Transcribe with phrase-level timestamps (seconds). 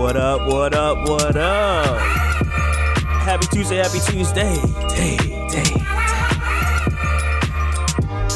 [0.00, 2.00] What up, what up, what up?
[2.00, 4.54] Happy Tuesday, happy Tuesday.
[4.88, 5.70] Day, day, day.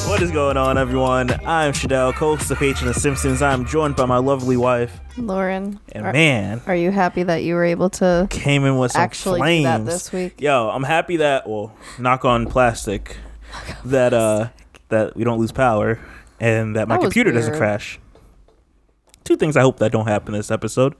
[0.06, 1.30] What is going on, everyone?
[1.46, 3.40] I'm Shadell, co-host of Patron of Simpsons.
[3.40, 5.00] I'm joined by my lovely wife.
[5.16, 8.92] Lauren, And are, man, are you happy that you were able to came in with
[8.92, 9.64] some actually flames.
[9.64, 10.42] that this week?
[10.42, 13.16] Yo, I'm happy that well, knock on plastic,
[13.86, 14.48] that uh
[14.90, 15.98] that we don't lose power
[16.38, 17.98] and that my That computer doesn't crash.
[19.24, 20.94] Two things I hope that don't happen this episode.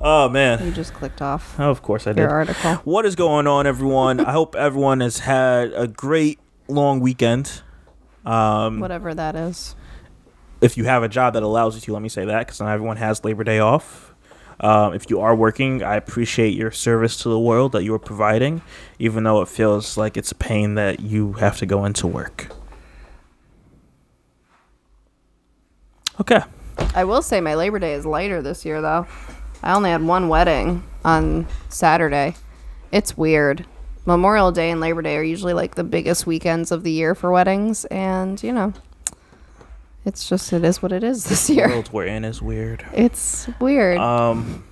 [0.00, 0.64] Oh man.
[0.64, 2.20] You just clicked off Oh, of course I did.
[2.22, 2.74] your article.
[2.84, 4.20] What is going on, everyone?
[4.20, 6.38] I hope everyone has had a great
[6.68, 7.62] long weekend.
[8.24, 9.74] Um, Whatever that is.
[10.60, 12.70] if you have a job that allows you to, let me say that, because not
[12.72, 14.14] everyone has Labor Day off.
[14.60, 17.98] Um, if you are working, I appreciate your service to the world that you are
[17.98, 18.60] providing,
[18.98, 22.48] even though it feels like it's a pain that you have to go into work.
[26.20, 26.40] Okay.
[26.94, 29.06] I will say my Labor Day is lighter this year, though.
[29.62, 32.36] I only had one wedding on Saturday.
[32.92, 33.66] It's weird.
[34.06, 37.30] Memorial Day and Labor Day are usually like the biggest weekends of the year for
[37.30, 38.72] weddings, and you know,
[40.04, 41.68] it's just it is what it is this The year.
[41.68, 42.86] world we're in is weird.
[42.94, 43.98] It's weird.
[43.98, 44.64] Um,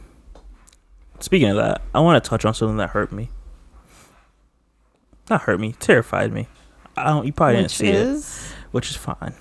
[1.20, 3.28] speaking of that, I want to touch on something that hurt me.
[5.28, 6.47] Not hurt me, terrified me.
[6.97, 7.27] I don't.
[7.27, 7.94] You probably didn't which see it.
[7.94, 9.34] is which is fine.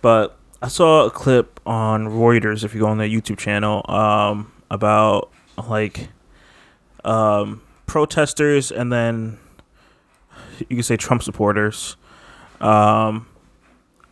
[0.00, 4.50] But I saw a clip on Reuters, if you go on their YouTube channel, um,
[4.70, 5.30] about
[5.68, 6.08] like
[7.04, 9.38] um, protesters and then
[10.68, 11.96] you could say Trump supporters
[12.60, 13.26] um,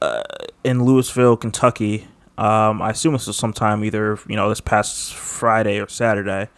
[0.00, 0.22] uh,
[0.64, 2.08] in Louisville, Kentucky.
[2.36, 6.48] Um, I assume this was sometime either you know this past Friday or Saturday.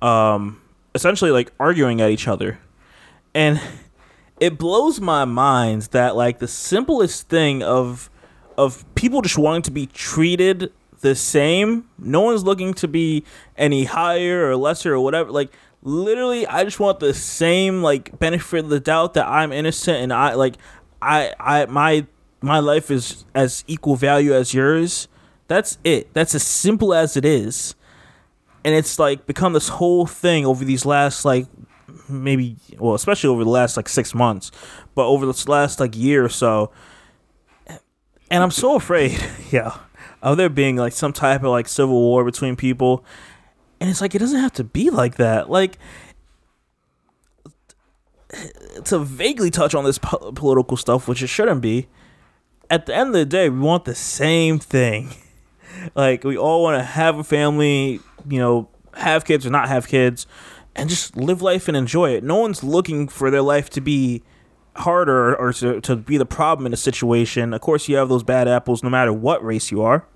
[0.00, 0.60] Um,
[0.94, 2.58] essentially, like arguing at each other,
[3.34, 3.60] and
[4.40, 8.10] it blows my mind that like the simplest thing of
[8.58, 10.72] of people just wanting to be treated
[11.02, 11.88] the same.
[11.98, 13.24] No one's looking to be
[13.56, 15.30] any higher or lesser or whatever.
[15.30, 15.52] Like
[15.84, 20.12] literally i just want the same like benefit of the doubt that i'm innocent and
[20.12, 20.54] i like
[21.02, 22.06] i i my
[22.42, 25.08] my life is as equal value as yours.
[25.48, 26.12] That's it.
[26.12, 27.74] That's as simple as it is.
[28.64, 31.46] And it's like become this whole thing over these last like
[32.08, 34.50] maybe well especially over the last like six months
[34.94, 36.70] but over this last like year or so.
[38.30, 39.18] And i'm so afraid.
[39.50, 39.78] Yeah
[40.22, 43.04] of there being like some type of like civil war between people.
[43.80, 45.50] And it's like it doesn't have to be like that.
[45.50, 45.78] Like
[48.84, 51.86] to vaguely touch on this po- political stuff which it shouldn't be
[52.70, 55.10] at the end of the day we want the same thing.
[55.94, 59.88] Like we all want to have a family you know have kids or not have
[59.88, 60.26] kids
[60.76, 62.22] and just live life and enjoy it.
[62.22, 64.22] No one's looking for their life to be
[64.76, 68.22] harder or to, to be the problem in a situation of course you have those
[68.22, 70.06] bad apples no matter what race you are.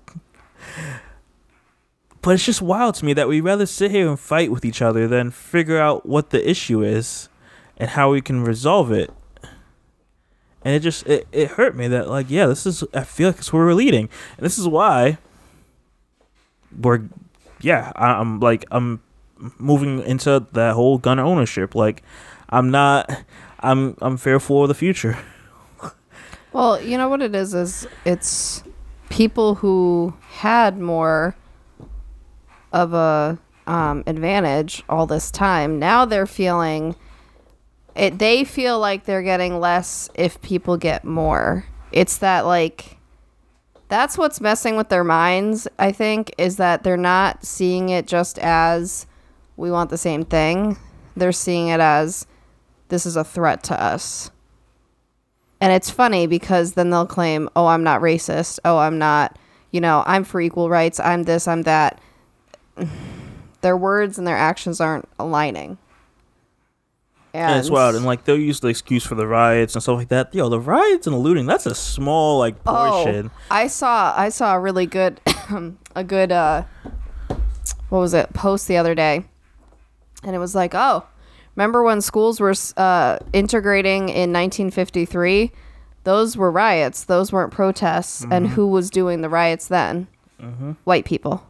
[2.21, 4.81] But it's just wild to me that we rather sit here and fight with each
[4.81, 7.29] other than figure out what the issue is
[7.77, 9.13] and how we can resolve it.
[10.65, 13.37] And it just it, it hurt me that like yeah this is i feel like
[13.37, 14.09] it's where we're leading.
[14.37, 15.19] And this is why
[16.77, 17.03] we're
[17.61, 19.01] yeah i'm like i'm
[19.57, 21.75] moving into that whole gun ownership.
[21.75, 22.03] Like
[22.49, 23.09] i'm not
[23.59, 25.17] i'm i'm fearful of the future
[26.53, 28.63] Well, you know what it is is it's
[29.09, 31.35] people who had more
[32.71, 35.77] of a um, advantage all this time.
[35.77, 36.95] Now they're feeling
[37.95, 38.17] it.
[38.17, 41.65] They feel like they're getting less if people get more.
[41.91, 42.97] It's that like
[43.89, 45.67] that's what's messing with their minds.
[45.77, 49.05] I think is that they're not seeing it just as
[49.57, 50.77] we want the same thing.
[51.15, 52.25] They're seeing it as
[52.89, 54.31] this is a threat to us.
[55.59, 58.59] And it's funny because then they'll claim, oh, I'm not racist.
[58.63, 59.37] Oh, I'm not,
[59.71, 60.99] you know, I'm for equal rights.
[60.99, 61.99] I'm this, I'm that.
[63.61, 65.79] Their words and their actions aren't aligning.
[67.33, 69.97] And, and it's wild and like they'll use the excuse for the riots and stuff
[69.97, 73.67] like that yo the riots and the looting that's a small like portion Oh, I
[73.67, 75.19] saw I saw a really good
[75.95, 76.63] a good uh
[77.89, 79.25] what was it post the other day,
[80.23, 81.05] and it was like, oh,
[81.57, 85.51] remember when schools were uh, integrating in 1953?
[86.05, 87.03] Those were riots.
[87.03, 88.21] Those weren't protests.
[88.21, 88.31] Mm-hmm.
[88.31, 90.07] And who was doing the riots then?
[90.85, 91.43] White people.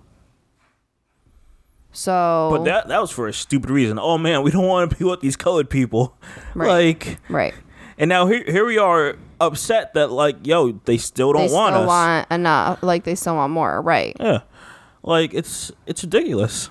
[1.92, 4.96] So but that that was for a stupid reason oh man we don't want to
[4.98, 6.16] be with these colored people
[6.54, 6.68] Right.
[6.68, 7.54] like right,
[7.98, 11.74] and now here, here we are upset that like yo they still don't they want
[11.74, 12.84] still us want enough.
[12.84, 13.82] Like they still want more.
[13.82, 14.16] Right.
[14.20, 14.42] yeah
[15.02, 16.70] like it's it's ridiculous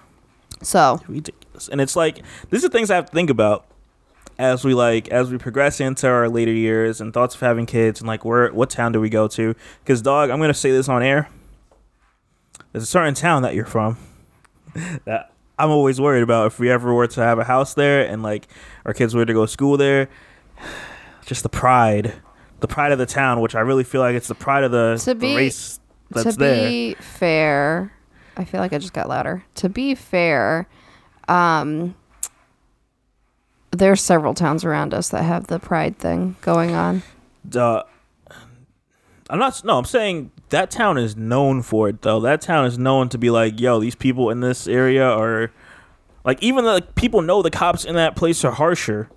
[0.63, 3.67] So ridiculous and it's like these are things i have to think about
[4.39, 8.01] as we like as we progress into our later years and thoughts of having kids
[8.01, 10.89] and like where what town do we go to because dog i'm gonna say this
[10.89, 11.29] on air
[12.73, 13.97] there's a certain town that you're from
[15.05, 18.23] that I'm always worried about if we ever were to have a house there and
[18.23, 18.47] like
[18.85, 20.09] our kids were to go to school there.
[21.25, 22.13] Just the pride,
[22.61, 25.01] the pride of the town, which I really feel like it's the pride of the,
[25.05, 25.81] To the race
[26.11, 26.69] that's to there.
[26.69, 27.93] be fair,
[28.37, 29.43] I feel like I just got louder.
[29.57, 30.69] To be fair,
[31.29, 31.95] um,
[33.71, 37.03] there's several towns around us that have the pride thing going on.
[37.55, 37.83] uh,
[39.29, 39.65] I'm not.
[39.65, 42.21] No, I'm saying that town is known for it though.
[42.21, 45.51] That town is known to be like, yo, these people in this area are
[46.25, 49.11] like, even the like, people know the cops in that place are harsher.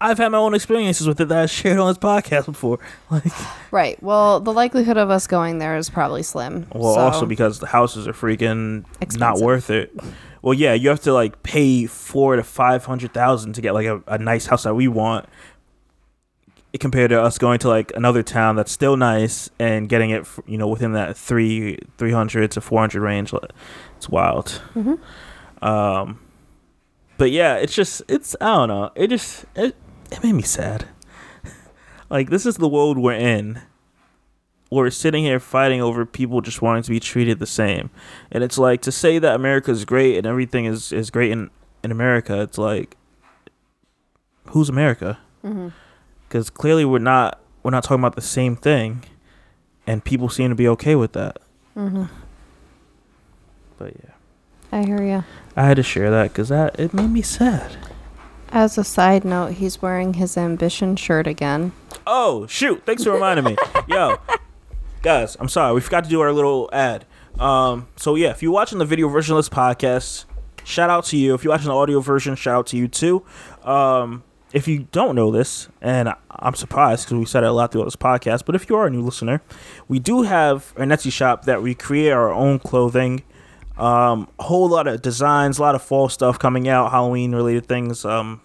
[0.00, 2.78] I've had my own experiences with it that I shared on this podcast before.
[3.10, 3.24] Like,
[3.70, 4.02] Right.
[4.02, 6.66] Well, the likelihood of us going there is probably slim.
[6.74, 8.84] well, so- also because the houses are freaking
[9.18, 9.94] not worth it.
[10.42, 13.86] Well, yeah, you have to like pay four to five hundred thousand to get like
[13.86, 15.26] a, a nice house that we want.
[16.80, 20.56] Compared to us going to like another town that's still nice and getting it, you
[20.56, 23.32] know, within that three three hundred to four hundred range,
[23.96, 24.60] it's wild.
[24.74, 24.98] Mhm.
[25.60, 26.18] Um,
[27.18, 28.90] but yeah, it's just it's I don't know.
[28.94, 29.76] It just it
[30.10, 30.86] it made me sad.
[32.10, 33.60] like this is the world we're in.
[34.72, 37.90] We're sitting here fighting over people just wanting to be treated the same,
[38.30, 41.50] and it's like to say that America is great and everything is is great in
[41.84, 42.40] in America.
[42.40, 42.96] It's like
[44.46, 45.18] who's America?
[46.26, 49.04] Because clearly we're not we're not talking about the same thing,
[49.86, 51.36] and people seem to be okay with that.
[51.76, 52.08] Mhm.
[53.78, 54.14] But yeah,
[54.72, 55.22] I hear you.
[55.54, 57.76] I had to share that because that it made me sad.
[58.48, 61.72] As a side note, he's wearing his ambition shirt again.
[62.06, 62.82] Oh shoot!
[62.86, 63.56] Thanks for reminding me.
[63.86, 64.18] Yo,
[65.02, 67.04] guys, I'm sorry we forgot to do our little ad.
[67.38, 70.26] Um, so yeah, if you're watching the video version of this podcast,
[70.64, 71.34] shout out to you.
[71.34, 73.24] If you're watching the audio version, shout out to you too.
[73.64, 74.22] Um,
[74.52, 77.86] if you don't know this, and I'm surprised because we said it a lot throughout
[77.86, 79.42] this podcast, but if you are a new listener,
[79.88, 83.22] we do have an Etsy shop that we create our own clothing.
[83.76, 87.66] Um, a whole lot of designs, a lot of fall stuff coming out, Halloween related
[87.66, 88.04] things.
[88.04, 88.40] Um,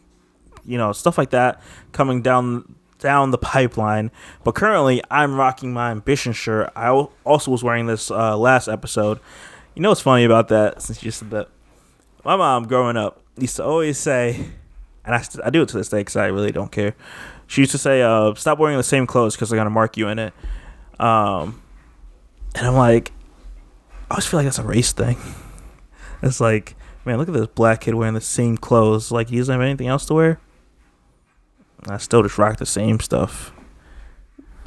[0.66, 1.62] you know, stuff like that
[1.92, 4.12] coming down down the pipeline.
[4.44, 6.72] But currently, I'm rocking my ambition shirt.
[6.76, 6.90] I
[7.24, 9.20] also was wearing this uh, last episode.
[9.76, 10.82] You know what's funny about that?
[10.82, 11.50] Since you said that,
[12.24, 14.46] my mom growing up used to always say,
[15.06, 16.96] and I, st- I do it to this day because I really don't care.
[17.46, 20.08] She used to say, uh, "Stop wearing the same clothes because they're gonna mark you
[20.10, 20.34] in it."
[21.00, 21.62] Um,
[22.56, 23.12] and I'm like,
[24.10, 25.18] I always feel like that's a race thing.
[26.24, 29.12] It's like, man, look at this black kid wearing the same clothes.
[29.12, 30.40] Like he doesn't have anything else to wear.
[31.90, 33.52] I still just rock the same stuff.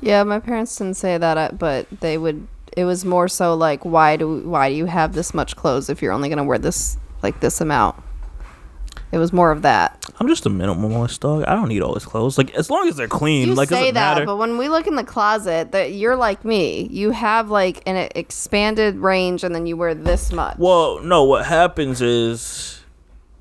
[0.00, 2.46] Yeah, my parents didn't say that, uh, but they would.
[2.76, 6.00] It was more so like, why do why do you have this much clothes if
[6.00, 8.02] you're only gonna wear this like this amount?
[9.12, 10.06] It was more of that.
[10.20, 11.42] I'm just a minimalist dog.
[11.44, 12.38] I don't need all this clothes.
[12.38, 13.48] Like as long as they're clean.
[13.48, 14.24] You like say that, matter.
[14.24, 16.86] but when we look in the closet, that you're like me.
[16.90, 20.58] You have like an expanded range, and then you wear this much.
[20.58, 21.24] well, no.
[21.24, 22.79] What happens is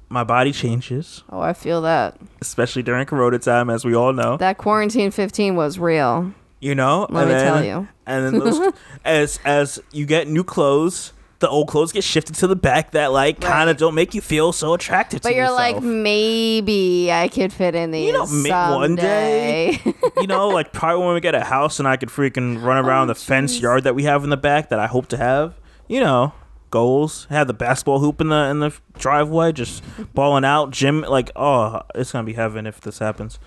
[0.10, 2.18] my body changes, Oh, I feel that.
[2.42, 4.38] especially during Corona time, as we all know.
[4.38, 6.34] That quarantine 15 was real.
[6.60, 7.08] you know.
[7.10, 7.88] Let and me then, tell you.
[8.06, 8.74] And then those,
[9.06, 13.12] as as you get new clothes, the old clothes get shifted to the back that
[13.14, 15.22] like kind of don't make you feel so attractive.
[15.22, 15.58] But you're yourself.
[15.76, 18.08] like, maybe I could fit in these.
[18.08, 19.80] You know, one day-
[20.18, 23.10] you know, like probably when we get a house and I could freaking run around
[23.10, 25.54] Oh, the fence yard that we have in the back that I hope to have.
[25.88, 26.34] You know,
[26.70, 27.28] goals.
[27.30, 30.72] Had the basketball hoop in the in the driveway, just balling out.
[30.72, 33.40] Gym, like, oh, it's gonna be heaven if this happens.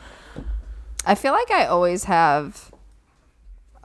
[1.05, 2.71] I feel like I always have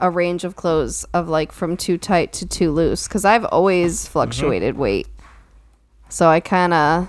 [0.00, 4.02] a range of clothes of like from too tight to too loose because I've always
[4.02, 4.12] mm-hmm.
[4.12, 5.08] fluctuated weight.
[6.08, 7.08] So I kind of.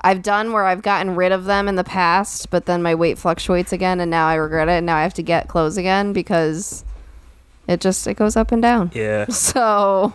[0.00, 3.16] I've done where I've gotten rid of them in the past, but then my weight
[3.16, 4.72] fluctuates again, and now I regret it.
[4.72, 6.84] And now I have to get clothes again because
[7.66, 8.90] it just it goes up and down.
[8.94, 9.26] Yeah.
[9.30, 10.12] So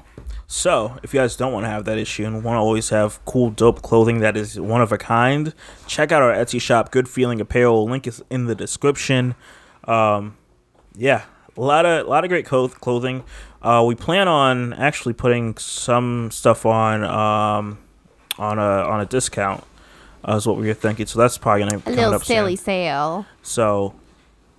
[0.51, 3.23] So, if you guys don't want to have that issue and want to always have
[3.25, 5.53] cool, dope clothing that is one of a kind,
[5.85, 7.87] check out our Etsy shop, Good Feeling Apparel.
[7.87, 9.35] Link is in the description.
[9.83, 10.37] Um,
[10.95, 11.25] yeah,
[11.55, 13.23] a lot of a lot of great cloth- clothing.
[13.61, 17.77] Uh, we plan on actually putting some stuff on um,
[18.39, 19.63] on a on a discount.
[20.27, 21.05] Uh, is what we were thinking.
[21.05, 22.35] So that's probably gonna a come little up soon.
[22.37, 23.27] silly sale.
[23.43, 23.93] So,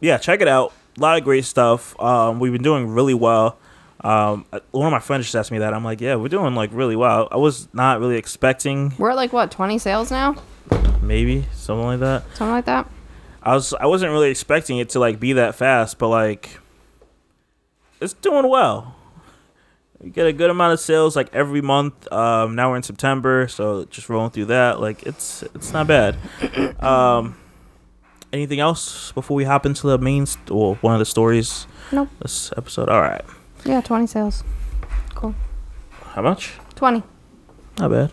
[0.00, 0.73] yeah, check it out.
[0.97, 2.00] A lot of great stuff.
[2.00, 3.59] Um, we've been doing really well.
[4.02, 5.75] Um, one of my friends just asked me that.
[5.75, 7.28] I'm like, yeah, we're doing like really well.
[7.30, 10.37] I was not really expecting We're at like what twenty sales now,
[11.02, 12.23] maybe something like that.
[12.35, 12.90] something like that.
[13.42, 16.59] I was I wasn't really expecting it to like be that fast, but like
[18.00, 18.97] it's doing well.
[19.99, 22.11] We get a good amount of sales like every month.
[22.11, 24.80] Um, now we're in September, so just rolling through that.
[24.80, 26.16] Like it's it's not bad.
[26.83, 27.37] Um,
[28.33, 31.66] anything else before we hop into the main st- or one of the stories?
[31.92, 32.09] Nope.
[32.23, 32.88] This episode.
[32.88, 33.21] All right.
[33.64, 34.45] Yeah, twenty sales.
[35.14, 35.35] Cool.
[36.14, 36.55] How much?
[36.75, 37.02] Twenty.
[37.79, 38.12] Not bad.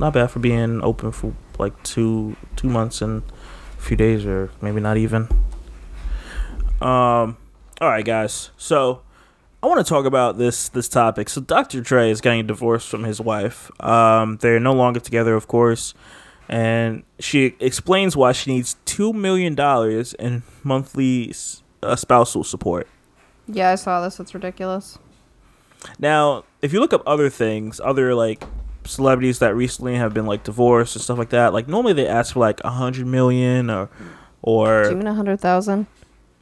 [0.00, 3.22] Not bad for being open for like two two months and
[3.78, 5.28] a few days, or maybe not even.
[6.80, 7.36] Um.
[7.80, 8.50] All right, guys.
[8.56, 9.02] So
[9.62, 11.28] I want to talk about this this topic.
[11.28, 11.80] So Dr.
[11.80, 13.70] Dre is getting divorced from his wife.
[13.82, 15.94] Um, they're no longer together, of course,
[16.48, 21.34] and she explains why she needs two million dollars in monthly
[21.82, 22.86] uh, spousal support.
[23.48, 24.20] Yeah, I saw this.
[24.20, 24.98] It's ridiculous.
[25.98, 28.44] Now, if you look up other things, other like
[28.84, 32.34] celebrities that recently have been like divorced and stuff like that, like normally they ask
[32.34, 33.88] for like a hundred million or
[34.42, 35.86] or Do you mean a hundred thousand?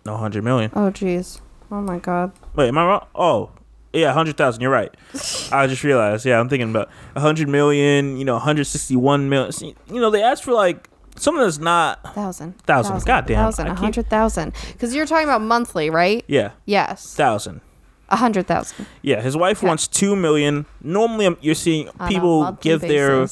[0.04, 0.70] no hundred million.
[0.74, 1.40] Oh, jeez.
[1.70, 2.32] Oh my god.
[2.54, 3.06] Wait, am I wrong?
[3.14, 3.50] Oh,
[3.92, 4.62] yeah, hundred thousand.
[4.62, 4.94] You're right.
[5.52, 6.24] I just realized.
[6.24, 8.16] Yeah, I'm thinking about a hundred million.
[8.16, 9.52] You know, 161 million.
[9.88, 12.14] You know, they asked for like something that's not.
[12.14, 12.58] Thousand.
[12.62, 13.04] Thousand.
[13.04, 13.36] Goddamn.
[13.36, 13.66] Thousand.
[13.68, 14.52] A hundred thousand.
[14.72, 16.24] Because you're talking about monthly, right?
[16.26, 17.14] Yeah, Yes.
[17.14, 17.60] thousand.
[18.08, 18.86] A hundred thousand.
[19.02, 19.66] Yeah, his wife Okay.
[19.66, 20.66] wants two million.
[20.80, 23.26] Normally, um, you're seeing On people give their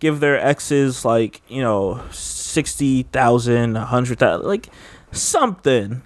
[0.00, 4.68] give their exes like you know sixty thousand, a hundred thousand, like
[5.12, 6.02] something.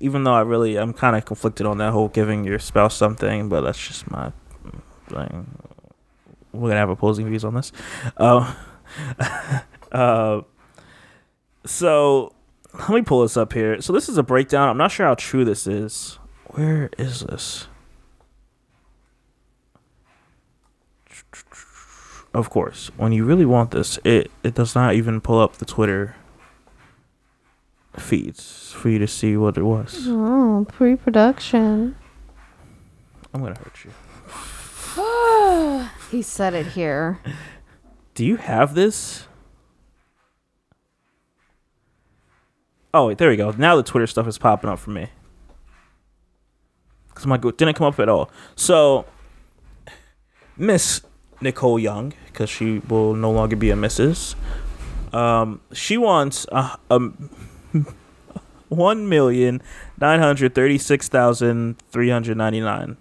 [0.00, 3.48] Even though I really, I'm kind of conflicted on that whole giving your spouse something,
[3.50, 4.32] but that's just my
[5.08, 5.46] thing.
[6.52, 7.72] We're gonna have opposing views on this.
[8.16, 8.54] Uh,
[9.92, 10.40] uh,
[11.66, 12.32] so
[12.74, 13.80] let me pull this up here.
[13.80, 14.68] So this is a breakdown.
[14.68, 16.18] I'm not sure how true this is.
[16.46, 17.68] Where is this?
[22.34, 25.64] Of course, when you really want this, it it does not even pull up the
[25.64, 26.16] Twitter
[27.96, 30.04] feeds for you to see what it was.
[30.06, 31.96] Oh, pre-production.
[33.32, 33.92] I'm gonna hurt you.
[36.10, 37.20] He said it here.
[38.14, 39.25] Do you have this?
[42.96, 43.50] Oh wait, there we go.
[43.50, 45.10] Now the Twitter stuff is popping up for me.
[47.14, 48.30] Cause my didn't come up at all.
[48.54, 49.04] So,
[50.56, 51.02] Miss
[51.42, 54.34] Nicole Young, because she will no longer be a Mrs.
[55.12, 57.28] Um, she wants a, um
[58.70, 59.60] one million
[60.00, 62.96] nine hundred thirty six thousand three hundred ninety nine.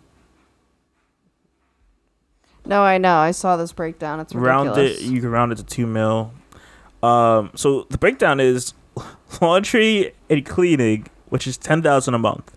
[2.66, 3.16] No, I know.
[3.16, 4.20] I saw this breakdown.
[4.20, 4.78] It's ridiculous.
[4.78, 6.34] round it you can round it to two mil
[7.04, 8.74] um so the breakdown is
[9.42, 12.56] laundry and cleaning which is 10000 a month.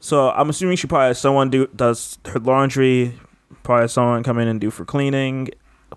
[0.00, 3.18] So i'm assuming she probably has someone do does her laundry
[3.62, 5.50] probably has someone come in and do for cleaning.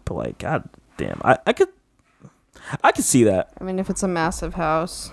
[0.05, 1.69] But like god damn i, I could
[2.83, 3.53] i could see that.
[3.59, 5.11] I mean, if it's a massive house.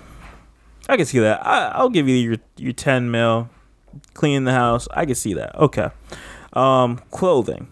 [0.89, 1.47] i could see that.
[1.47, 3.49] I, i'll give you your your 10 mil.
[4.15, 4.87] Clean the house.
[4.93, 5.55] I could see that.
[5.57, 5.89] Okay.
[6.53, 7.69] Um clothing.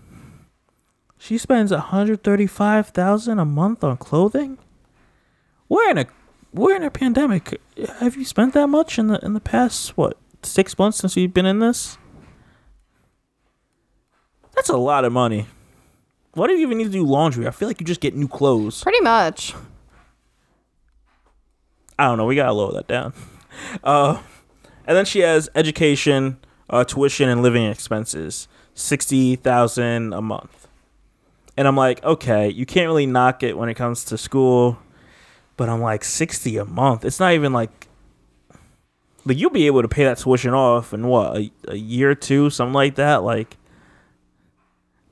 [1.19, 4.59] She spends 135,000 a month on clothing?
[5.69, 6.07] We're in a
[6.57, 7.61] we're in a pandemic.
[7.99, 11.35] Have you spent that much in the in the past what, 6 months since you've
[11.35, 11.99] been in this?
[14.55, 15.47] That's a lot of money.
[16.33, 17.47] Why do you even need to do laundry?
[17.47, 18.83] I feel like you just get new clothes.
[18.83, 19.55] Pretty much.
[21.99, 22.27] I don't know.
[22.27, 23.13] We gotta lower that down.
[23.83, 24.21] Uh,
[24.87, 26.37] and then she has education,
[26.69, 30.69] uh, tuition, and living expenses, sixty thousand a month.
[31.57, 34.79] And I'm like, okay, you can't really knock it when it comes to school,
[35.57, 37.05] but I'm like, sixty a month.
[37.05, 37.89] It's not even like,
[39.25, 42.15] like you'll be able to pay that tuition off in what a, a year or
[42.15, 43.23] two, something like that.
[43.23, 43.57] Like,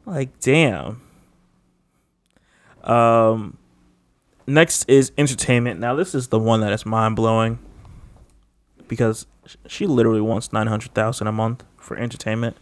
[0.06, 1.00] like damn.
[2.82, 3.56] Um,
[4.46, 5.80] next is entertainment.
[5.80, 7.58] Now this is the one that is mind blowing
[8.86, 9.26] because
[9.66, 12.56] she literally wants nine hundred thousand a month for entertainment.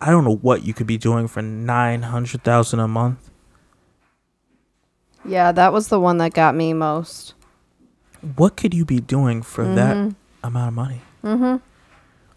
[0.00, 3.30] I don't know what you could be doing for nine hundred thousand a month.
[5.24, 7.34] Yeah, that was the one that got me most.
[8.36, 10.14] What could you be doing for that Mhm.
[10.44, 11.00] amount of money?
[11.24, 11.44] Mm-hmm.
[11.44, 11.60] Are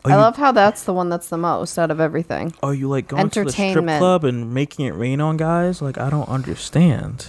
[0.06, 2.54] I you, love how that's the one that's the most out of everything.
[2.62, 4.00] Are you like going to the strip Entertainment.
[4.00, 5.82] club and making it rain on guys?
[5.82, 7.28] Like I don't understand.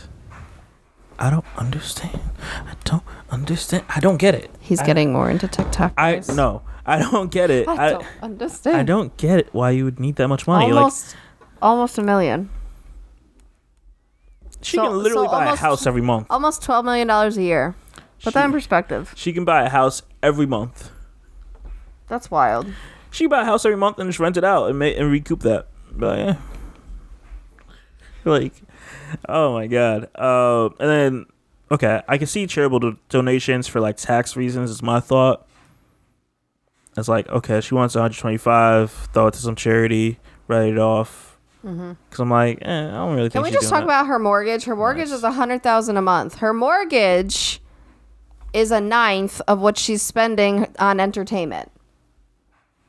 [1.18, 2.20] I don't understand.
[2.66, 3.84] I don't understand.
[3.88, 4.50] I don't get it.
[4.60, 5.94] He's I- getting more into TikTok.
[5.96, 6.60] I no.
[6.84, 7.66] I don't get it.
[7.66, 8.76] I I don't understand.
[8.76, 9.48] I don't get it.
[9.52, 10.66] Why you would need that much money?
[10.66, 11.16] Like almost,
[11.62, 12.48] almost a million.
[14.66, 16.26] She so- can literally so buy almost- a house every month.
[16.28, 17.74] Almost twelve million dollars a year.
[18.22, 19.12] Put that in perspective.
[19.14, 20.90] She can buy a house every month.
[22.08, 22.66] That's wild.
[23.10, 25.10] She can buy a house every month and just rent it out and make and
[25.10, 25.68] recoup that.
[25.92, 26.36] But yeah.
[28.24, 28.54] Like,
[29.28, 30.08] oh my god.
[30.16, 31.26] Uh, and then
[31.70, 34.70] okay, I can see charitable do- donations for like tax reasons.
[34.70, 35.46] Is my thought.
[36.96, 39.10] It's like okay, she wants 125.
[39.12, 40.18] Throw it to some charity.
[40.48, 41.25] Write it off.
[41.66, 43.28] Because I'm like, eh, I don't really.
[43.28, 43.42] Care.
[43.42, 43.84] Can we just talk that.
[43.84, 44.64] about her mortgage?
[44.64, 45.18] Her mortgage Nice.
[45.18, 46.36] is a hundred thousand a month.
[46.36, 47.60] Her mortgage
[48.52, 51.72] is a ninth of what she's spending on entertainment.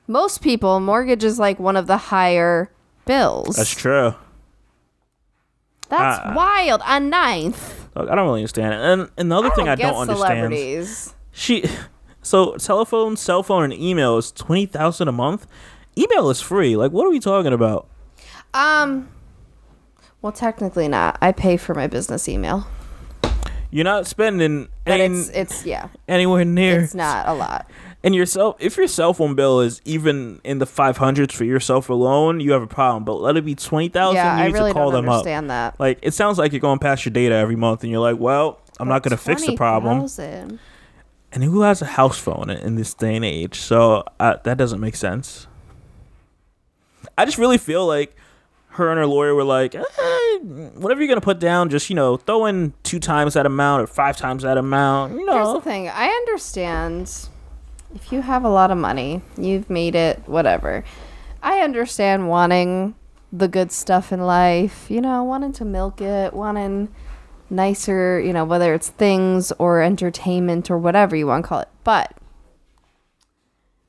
[0.07, 2.71] Most people, mortgage is like one of the higher
[3.05, 3.55] bills.
[3.55, 4.13] That's true.
[5.89, 6.33] That's Ah.
[6.35, 6.81] wild.
[6.85, 7.87] A ninth.
[7.95, 8.79] I don't really understand it.
[8.79, 10.53] And another thing I don't understand.
[11.31, 11.65] She,
[12.21, 15.47] so telephone, cell phone, and email is twenty thousand a month.
[15.97, 16.75] Email is free.
[16.77, 17.87] Like, what are we talking about?
[18.57, 19.09] Um.
[20.21, 21.17] Well, technically not.
[21.21, 22.67] I pay for my business email,
[23.69, 26.81] You're not spending but any, it's it's yeah, anywhere near.
[26.81, 27.69] it's not a lot.
[28.03, 31.89] And yourself, if your cell phone bill is even in the five hundreds for yourself
[31.89, 33.03] alone, you have a problem.
[33.05, 35.09] But let it be twenty thousand, Yeah, you I need really to call don't them
[35.09, 35.15] up.
[35.19, 35.79] understand that.
[35.79, 38.59] Like, it sounds like you're going past your data every month, and you're like, well,
[38.79, 39.97] I'm not going to fix the problem.
[39.99, 40.59] 20,000.
[41.31, 43.59] And who has a house phone in, in this day and age?
[43.59, 45.45] So uh, that doesn't make sense.
[47.17, 48.15] I just really feel like
[48.77, 49.83] her and her lawyer were like, eh,
[50.75, 53.87] whatever you're gonna put down, just you know, throw in two times that amount or
[53.87, 55.13] five times that amount.
[55.13, 55.89] You Here's the thing.
[55.89, 57.29] I understand
[57.95, 60.83] if you have a lot of money, you've made it, whatever.
[61.41, 62.95] I understand wanting
[63.31, 66.89] the good stuff in life, you know, wanting to milk it, wanting
[67.49, 71.69] nicer, you know, whether it's things or entertainment or whatever you want to call it.
[71.83, 72.13] But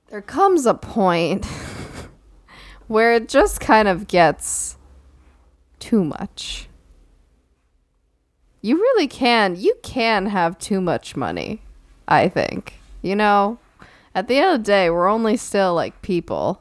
[0.09, 1.45] there comes a point
[2.87, 4.78] where it just kind of gets
[5.79, 6.69] too much.
[8.61, 9.57] You really can.
[9.57, 11.63] You can have too much money,
[12.07, 12.75] I think.
[13.03, 13.59] You know,
[14.15, 16.61] at the end of the day, we're only still like people.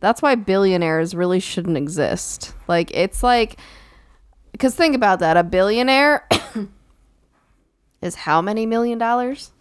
[0.00, 2.54] That's why billionaires really shouldn't exist.
[2.66, 3.58] Like, it's like,
[4.50, 6.26] because think about that a billionaire
[8.02, 9.52] is how many million dollars?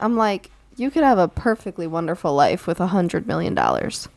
[0.00, 4.08] I'm like, you could have a perfectly wonderful life with a hundred million dollars.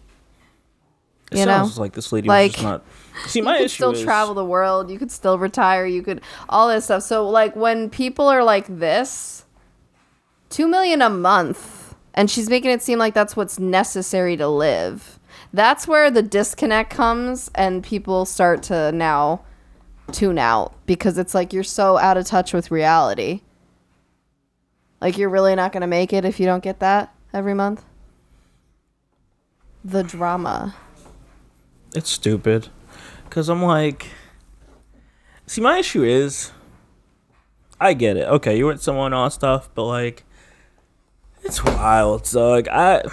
[1.35, 2.83] It you know, sounds like this lady like, was just not.
[3.27, 4.89] See, my you could still is travel the world.
[4.89, 5.85] You could still retire.
[5.85, 7.03] You could all this stuff.
[7.03, 9.45] So like when people are like this,
[10.49, 15.19] two million a month, and she's making it seem like that's what's necessary to live.
[15.53, 19.43] That's where the disconnect comes, and people start to now
[20.11, 23.41] tune out because it's like you're so out of touch with reality.
[25.01, 27.83] Like you're really not gonna make it if you don't get that every month.
[29.83, 30.75] The drama.
[31.95, 32.69] It's stupid,
[33.23, 34.07] because I'm like,
[35.47, 36.51] see, my issue is,
[37.79, 38.27] I get it.
[38.27, 40.23] Okay, you're with someone on stuff, but like,
[41.43, 42.25] it's wild.
[42.25, 43.03] So like, I,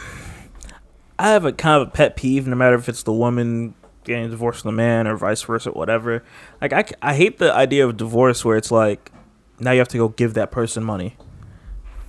[1.19, 4.31] I have a kind of a pet peeve, no matter if it's the woman getting
[4.31, 6.25] divorced from the man or vice versa, whatever.
[6.61, 9.13] Like, I, I hate the idea of divorce where it's like,
[9.61, 11.17] now you have to go give that person money.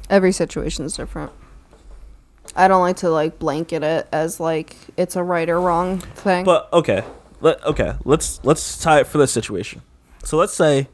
[0.09, 1.31] Every situation is different.
[2.55, 6.45] I don't like to like blanket it as like it's a right or wrong thing.
[6.45, 7.03] But okay,
[7.41, 9.81] let okay, let's let's tie it for this situation.
[10.23, 10.87] So let's say,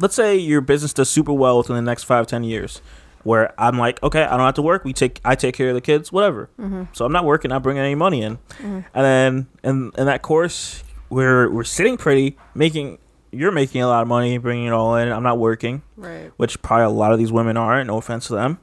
[0.00, 2.82] let's say your business does super well within the next five ten years,
[3.22, 4.84] where I'm like, okay, I don't have to work.
[4.84, 6.50] We take I take care of the kids, whatever.
[6.58, 6.84] Mm-hmm.
[6.92, 8.80] So I'm not working, not bringing any money in, mm-hmm.
[8.94, 12.98] and then in in that course, we're we're sitting pretty, making
[13.30, 15.10] you're making a lot of money, bringing it all in.
[15.10, 16.30] I'm not working right.
[16.36, 17.86] which probably a lot of these women aren't.
[17.86, 18.58] No offense to them.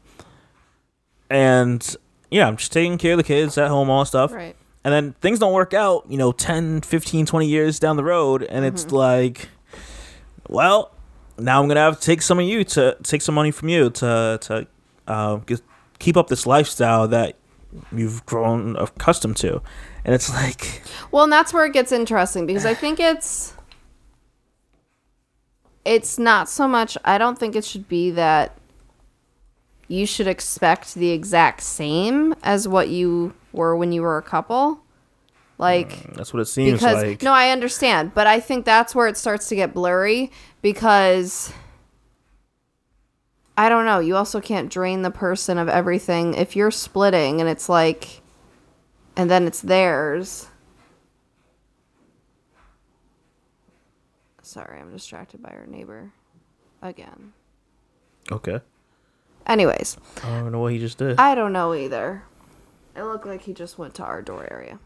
[1.29, 1.95] And
[2.31, 4.31] yeah, I'm just taking care of the kids at home, all that stuff.
[4.33, 4.55] Right.
[4.83, 8.43] And then things don't work out, you know, 10, 15, 20 years down the road.
[8.43, 8.75] And Mm-hmm.
[8.75, 9.49] it's like,
[10.47, 10.91] well,
[11.37, 13.69] now I'm going to have to take some of you to take some money from
[13.69, 14.67] you to, to
[15.07, 15.61] uh, get,
[15.99, 17.35] keep up this lifestyle that
[17.91, 19.61] you've grown accustomed to.
[20.05, 23.53] And it's like, Well, and that's where it gets interesting because I think it's
[25.85, 28.57] it's not so much I don't think it should be that
[29.89, 34.81] you should expect the exact same as what you were when you were a couple.
[35.57, 37.21] Like mm, that's what it seems because like.
[37.21, 41.51] no i understand but i think that's where it starts to get blurry because
[43.57, 47.49] i don't know you also can't drain the person of everything if you're splitting and
[47.49, 48.21] it's like
[49.17, 50.47] and then it's theirs
[54.41, 56.13] sorry i'm distracted by our neighbor
[56.81, 57.33] again
[58.31, 58.61] Okay.
[59.47, 61.19] Anyways I don't know what he just did.
[61.19, 62.23] i don't know either
[62.95, 64.79] it looked like he just went to our door area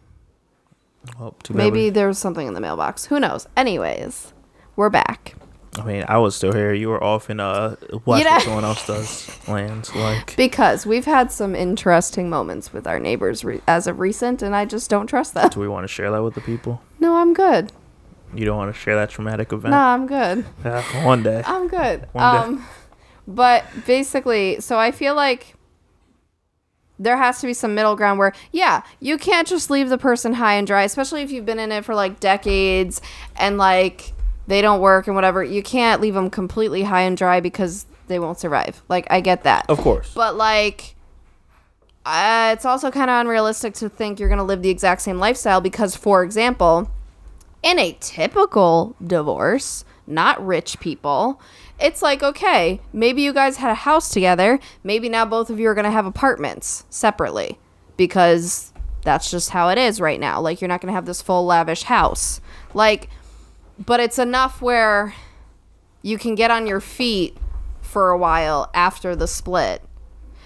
[1.20, 4.34] Well, too bad maybe we- there was something in the mailbox who knows anyways
[4.76, 5.36] we're back
[5.76, 6.72] I mean, I was still here.
[6.72, 9.96] You were off in uh, watch You know- what someone else does lands.
[9.96, 14.56] Like, Because we've had some interesting moments with our neighbors re- as of recent, and
[14.56, 15.50] I just don't trust them.
[15.50, 16.84] do we want to share that with the people?
[17.00, 17.72] No, I'm good.
[18.36, 19.72] You don't want to share that traumatic event?
[19.72, 20.46] No, I'm good.
[20.64, 21.42] Yeah, one day.
[21.44, 22.08] I'm good.
[22.12, 22.40] One day.
[22.60, 22.66] Um,
[23.28, 25.56] but basically, so I feel like
[27.00, 30.34] there has to be some middle ground where, yeah, you can't just leave the person
[30.34, 33.02] high and dry, especially if you've been in it for like decades
[33.36, 34.14] and like
[34.48, 35.44] they don't work and whatever.
[35.44, 38.84] You can't leave them completely high and dry because they won't survive.
[38.90, 39.66] Like, I get that.
[39.70, 40.14] Of course.
[40.14, 40.96] But like,
[42.06, 45.62] uh, it's also kind of unrealistic to think you're gonna live the exact same lifestyle
[45.62, 46.90] because, for example,
[47.64, 51.40] In a typical divorce, not rich people,
[51.84, 54.58] it's like, okay, maybe you guys had a house together.
[54.86, 57.60] Maybe now both of you are going to have apartments separately
[57.98, 58.72] because
[59.04, 60.40] that's just how it is right now.
[60.40, 62.40] Like, you're not going to have this full lavish house.
[62.74, 63.10] Like,
[63.78, 65.14] but it's enough where
[66.02, 67.36] you can get on your feet
[67.82, 69.82] for a while after the split.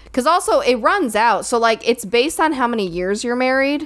[0.04, 1.46] Because also, it runs out.
[1.46, 3.84] So, like, it's based on how many years you're married.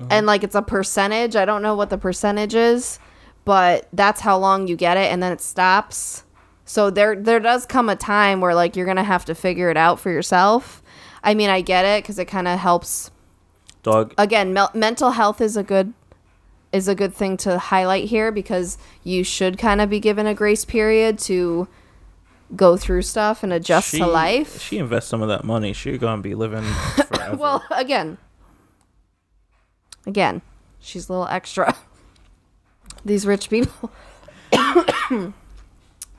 [0.00, 0.08] Uh-huh.
[0.10, 1.36] And, like, it's a percentage.
[1.36, 2.98] I don't know what the percentage is,
[3.44, 5.12] but that's how long you get it.
[5.12, 6.22] And then it stops.
[6.66, 9.70] So, there, there does come a time where, like, you're going to have to figure
[9.70, 10.82] it out for yourself.
[11.22, 13.10] I mean, I get it because it kind of helps
[13.82, 14.14] Dog.
[14.18, 15.92] again mel- mental health is a good
[16.72, 20.34] is a good thing to highlight here because you should kind of be given a
[20.34, 21.68] grace period to
[22.54, 25.72] go through stuff and adjust she, to life She invests some of that money.
[25.72, 26.62] She gonna be living
[27.08, 27.36] forever.
[27.36, 28.18] well again
[30.04, 30.42] again
[30.80, 31.76] she's a little extra
[33.04, 33.90] these rich people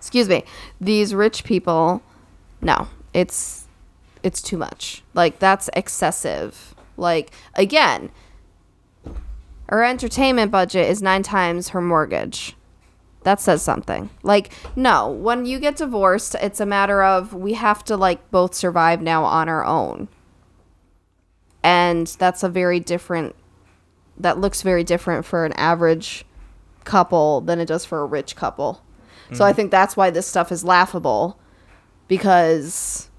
[0.07, 0.45] excuse me.
[0.79, 2.01] These rich people
[2.61, 3.67] no it's
[4.23, 5.03] it's too much.
[5.13, 6.73] Like that's excessive.
[6.95, 8.09] Like again
[9.67, 12.55] her entertainment budget is nine times her mortgage.
[13.23, 14.09] That says something.
[14.23, 18.55] Like no when you get divorced it's a matter of we have to like both
[18.55, 20.07] survive now on our own.
[21.63, 23.35] And that's a very different
[24.17, 26.23] that looks very different for an average
[26.85, 28.81] couple than it does for a rich couple
[29.33, 31.39] so i think that's why this stuff is laughable
[32.07, 33.09] because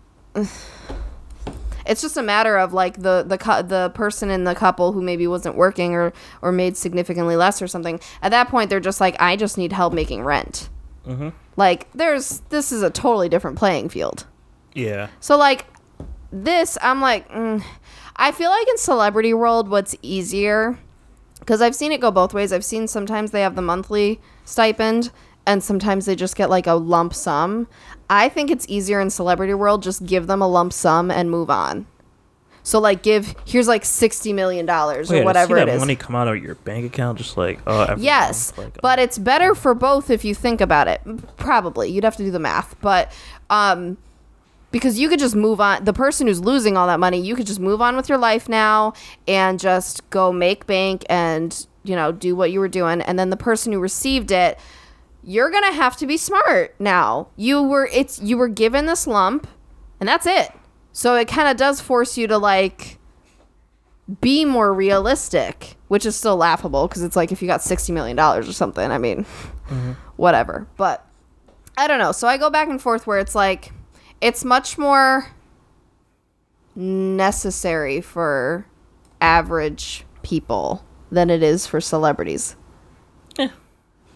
[1.87, 5.03] it's just a matter of like the the cou- the person in the couple who
[5.03, 9.01] maybe wasn't working or or made significantly less or something at that point they're just
[9.01, 10.69] like i just need help making rent
[11.57, 14.27] like there's this is a totally different playing field
[14.75, 15.09] yeah.
[15.21, 15.65] so like
[16.33, 17.63] this, I'm like, mm.
[18.17, 20.79] I feel like in celebrity world, what's easier
[21.41, 22.53] because I've seen it go both ways.
[22.53, 25.11] I've seen sometimes they have the monthly stipend
[25.49, 27.67] and sometimes they just get like a lump sum.
[28.11, 31.51] I think it's easier in celebrity world just give them a lump sum and move
[31.51, 31.87] on.
[32.63, 35.81] So like give here's like 60 million dollars or whatever see it that is.
[35.81, 38.99] money come out of your bank account just like oh every Yes, month, like, but
[38.99, 41.01] it's better for both if you think about it.
[41.39, 43.11] Probably you'd have to do the math, but
[43.49, 43.97] um,
[44.71, 45.85] because you could just move on.
[45.85, 48.51] The person who's losing all that money, you could just move on with your life
[48.51, 48.93] now
[49.27, 53.01] and just go make bank and you know do what you were doing.
[53.01, 54.59] And then the person who received it,
[55.23, 57.29] you're gonna have to be smart now.
[57.37, 59.47] You were it's you were given this lump,
[60.01, 60.53] and that's it.
[60.93, 62.99] So it kind of does force you to like
[64.21, 68.19] be more realistic, which is still laughable because it's like if you got $60 million
[68.19, 69.25] or something, I mean,
[69.69, 69.93] mm-hmm.
[70.17, 70.67] whatever.
[70.77, 71.07] But
[71.77, 72.13] I don't know.
[72.13, 73.73] So I go back and forth where it's like,
[74.21, 75.31] it's much more
[76.75, 78.67] necessary for
[79.21, 82.57] average people than it is for celebrities.
[83.39, 83.51] Yeah.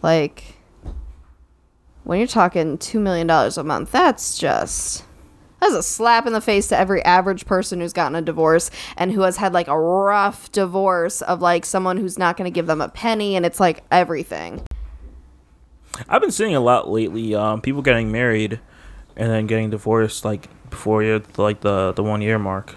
[0.00, 0.56] Like,
[2.04, 5.04] when you're talking $2 million a month, that's just.
[5.60, 9.12] That's a slap in the face to every average person who's gotten a divorce and
[9.12, 12.66] who has had like a rough divorce of like someone who's not going to give
[12.66, 14.62] them a penny and it's like everything.
[16.08, 17.36] I've been seeing a lot lately.
[17.36, 18.58] Um, people getting married
[19.16, 22.74] and then getting divorced like before you like the the one year mark.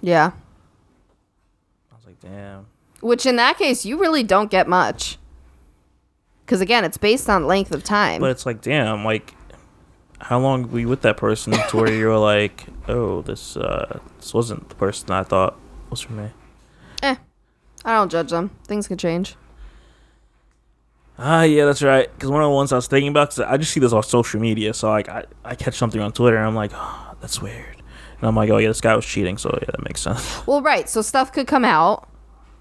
[0.00, 0.32] Yeah.
[1.92, 2.66] I was like, damn.
[3.00, 5.18] Which in that case, you really don't get much.
[6.44, 8.20] Because again, it's based on length of time.
[8.20, 9.34] But it's like, damn, like,
[10.20, 14.00] how long were you with that person to where you were like, oh, this uh,
[14.18, 15.58] this wasn't the person I thought
[15.90, 16.30] was for me.
[17.02, 17.16] eh,
[17.84, 18.50] I don't judge them.
[18.66, 19.36] Things can change.
[21.18, 22.12] Ah, yeah, that's right.
[22.12, 24.02] Because one of the ones I was thinking about, cause I just see this on
[24.02, 24.74] social media.
[24.74, 27.76] So like, I I catch something on Twitter, and I'm like, oh, that's weird.
[28.18, 29.38] And I'm like, oh yeah, this guy was cheating.
[29.38, 30.46] So yeah, that makes sense.
[30.46, 30.88] Well, right.
[30.88, 32.08] So stuff could come out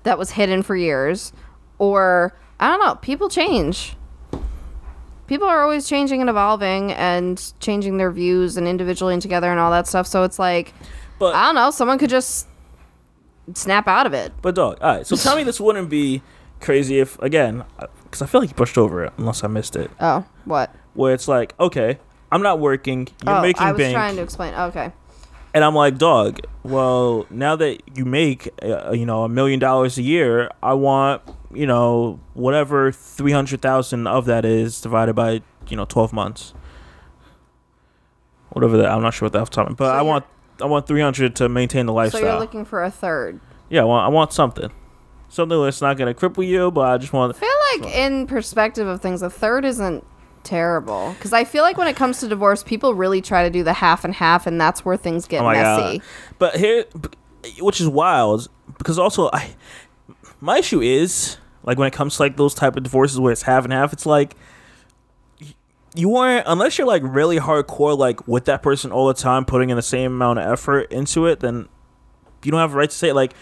[0.03, 1.33] that was hidden for years.
[1.79, 2.95] Or, I don't know.
[2.95, 3.97] People change.
[5.27, 9.59] People are always changing and evolving and changing their views and individually and together and
[9.59, 10.07] all that stuff.
[10.07, 10.73] So it's like,
[11.19, 11.71] But I don't know.
[11.71, 12.47] Someone could just
[13.53, 14.31] snap out of it.
[14.41, 15.05] But dog, all right.
[15.05, 16.21] So tell me this wouldn't be
[16.61, 17.65] crazy if again,
[18.03, 19.91] because I feel like you pushed over it unless I missed it.
[19.99, 20.73] Oh, what?
[20.93, 21.99] Where it's like, okay,
[22.31, 24.53] I'm not working, you're oh, making I was bank, trying to explain.
[24.53, 24.93] Okay.
[25.53, 26.39] and I'm like, dog.
[26.63, 31.21] Well, now that you make, uh, you know, a million dollars a year, I want,
[31.55, 36.53] you know, whatever three hundred thousand of that is divided by, you know, twelve months.
[38.49, 40.25] Whatever that, I'm not sure what that's talking, but So I want,
[40.61, 42.21] I want three hundred to maintain the lifestyle.
[42.21, 43.39] So you're looking for a third.
[43.69, 44.69] yeah, I want, I want something,
[45.29, 47.35] something that's not gonna cripple you, but I just want.
[47.35, 50.05] I feel like in perspective of things, a third isn't
[50.43, 53.63] terrible because I feel like when it comes to divorce, people really try to do
[53.63, 55.97] the half and half, and that's where things get Oh messy.
[55.99, 56.07] god!
[56.37, 56.85] But here,
[57.59, 59.55] which is wild, because also I,
[60.41, 63.43] my issue is Like when it comes to like those type of divorces where it's
[63.43, 64.35] half and half, it's like
[65.95, 69.69] you aren't unless you're like really hardcore like with that person all the time, putting
[69.69, 71.67] in the same amount of effort into it, then
[72.43, 73.13] you don't have a right to say it.
[73.13, 73.33] like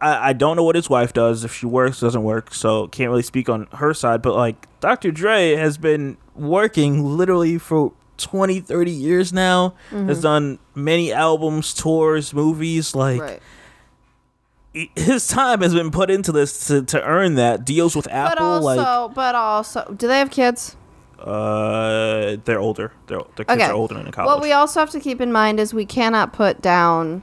[0.00, 1.44] I, I don't know what his wife does.
[1.44, 2.52] If she works doesn't work.
[2.52, 4.22] So can't really speak on her side.
[4.22, 9.74] But like dr dre has been working literally for 20 30 years now.
[9.90, 10.20] Has mm-hmm.
[10.20, 12.94] done many albums tours movies.
[12.94, 13.42] Like right.
[14.96, 18.44] His time has been put into this to, to earn that deals with But apple
[18.46, 18.66] also,
[19.06, 20.76] like but also, do they have kids?
[21.18, 23.70] uh they're older they're, their kids Okay.
[23.70, 25.86] are older than in college What we also have to keep in mind is we
[25.86, 27.22] cannot put down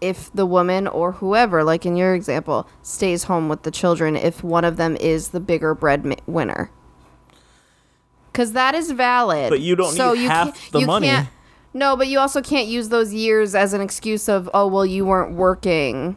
[0.00, 4.42] if the woman or whoever, like in your example, stays home with the children if
[4.42, 6.70] one of them is the bigger breadwinner.
[8.32, 9.48] Because that is valid.
[9.50, 11.06] But you don't need half can't- the you money.
[11.06, 11.28] can't-
[11.74, 15.04] no, but you also can't use those years as an excuse of, oh, well, you
[15.06, 16.16] weren't working.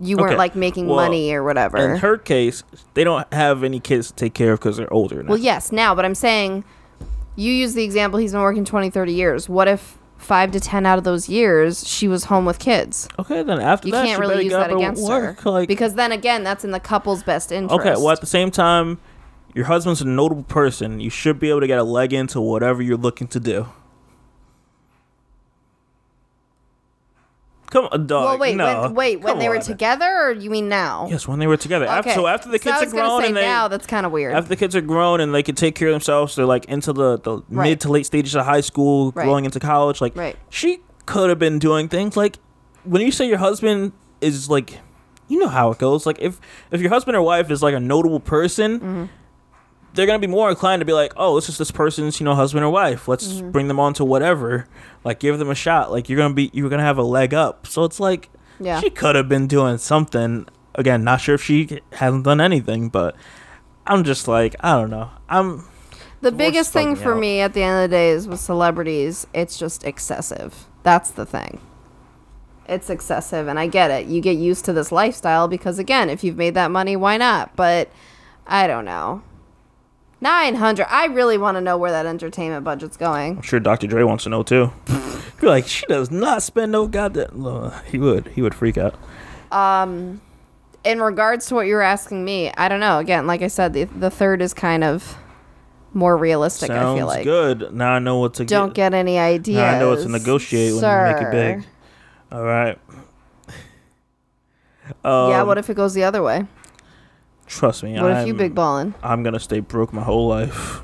[0.00, 0.38] You weren't Okay.
[0.38, 1.76] like making Well, money or whatever.
[1.78, 2.62] in her case
[2.94, 5.28] they don't have any kids to take care of because they're older now.
[5.30, 6.64] Well, yes, now, but I'm saying
[7.36, 9.48] you use the example he's been working 20, 30 years.
[9.48, 13.08] What if five to 10 out of those years she was home with kids?
[13.18, 15.40] okay then after You that can't really use that against work.
[15.40, 15.50] her.
[15.50, 17.80] like because then again, that's in the couple's best interest.
[17.80, 18.98] Okay, well, at the same time,
[19.54, 21.00] your husband's a notable person.
[21.00, 23.66] You should be able to get a leg into whatever you're looking to do.
[27.70, 28.24] Come on, dog.
[28.24, 28.82] well, wait, no.
[28.82, 29.62] when, wait, when Come they were on.
[29.62, 31.06] together, or you mean now?
[31.08, 31.86] Yes, when they were together.
[31.86, 34.10] After, so after the So kids I are grown and they now, that's kind of
[34.12, 34.34] weird.
[34.34, 36.92] after the kids are grown and they can take care of themselves, they're like into
[36.92, 37.70] the, the Right.
[37.70, 39.24] mid to late stages of high school, Right.
[39.24, 40.00] going into college.
[40.00, 40.36] Like Right.
[40.48, 42.38] she could have been doing things like
[42.84, 44.78] when you say your husband is like,
[45.28, 46.06] you know how it goes.
[46.06, 46.40] Like if
[46.72, 49.04] if your husband or wife is like a notable person, Mm-hmm.
[49.94, 52.34] They're gonna be more inclined to be like, oh, this is this person's you know
[52.34, 53.08] husband or wife.
[53.08, 53.50] Let's Mm-hmm.
[53.50, 54.66] bring them on to whatever.
[55.04, 55.90] Like give them a shot.
[55.90, 57.66] Like you're gonna be you're gonna have a leg up.
[57.66, 58.80] So it's like Yeah.
[58.80, 60.46] she could have been doing something.
[60.74, 63.16] Again, not sure if she hasn't done anything, but
[63.86, 65.10] I'm just like I don't know.
[65.28, 65.64] I'm
[66.20, 67.20] the biggest thing for out.
[67.20, 70.66] me at the end of the day is with celebrities, it's just excessive.
[70.82, 71.60] That's the thing.
[72.68, 74.06] It's excessive, and I get it.
[74.06, 77.56] You get used to this lifestyle because, again, if you've made that money, why not?
[77.56, 77.90] But
[78.46, 79.22] I don't know.
[80.20, 80.86] 900.
[80.88, 83.36] I really want to know where that entertainment budget's going.
[83.38, 83.86] I'm sure Dr.
[83.86, 84.72] Dre wants to know too.
[85.40, 87.46] You're like, she does not spend no goddamn.
[87.46, 88.28] Uh, he would.
[88.28, 88.94] He would freak out.
[89.50, 90.20] Um,
[90.84, 92.98] in regards to what you were asking me, I don't know.
[92.98, 95.16] Again, like I said, the, the third is kind of
[95.92, 97.24] more realistic, Sounds I feel like.
[97.24, 97.72] good.
[97.72, 99.56] Now I know what to Don't get any ideas.
[99.56, 101.66] Now I know what to negotiate when you make it big.
[102.30, 102.78] All right.
[105.04, 106.46] Um, yeah, what if it goes the other way?
[107.50, 107.94] Trust me.
[107.94, 108.94] What I'm, if you big ballin'?
[109.02, 110.82] I'm gonna stay broke my whole life.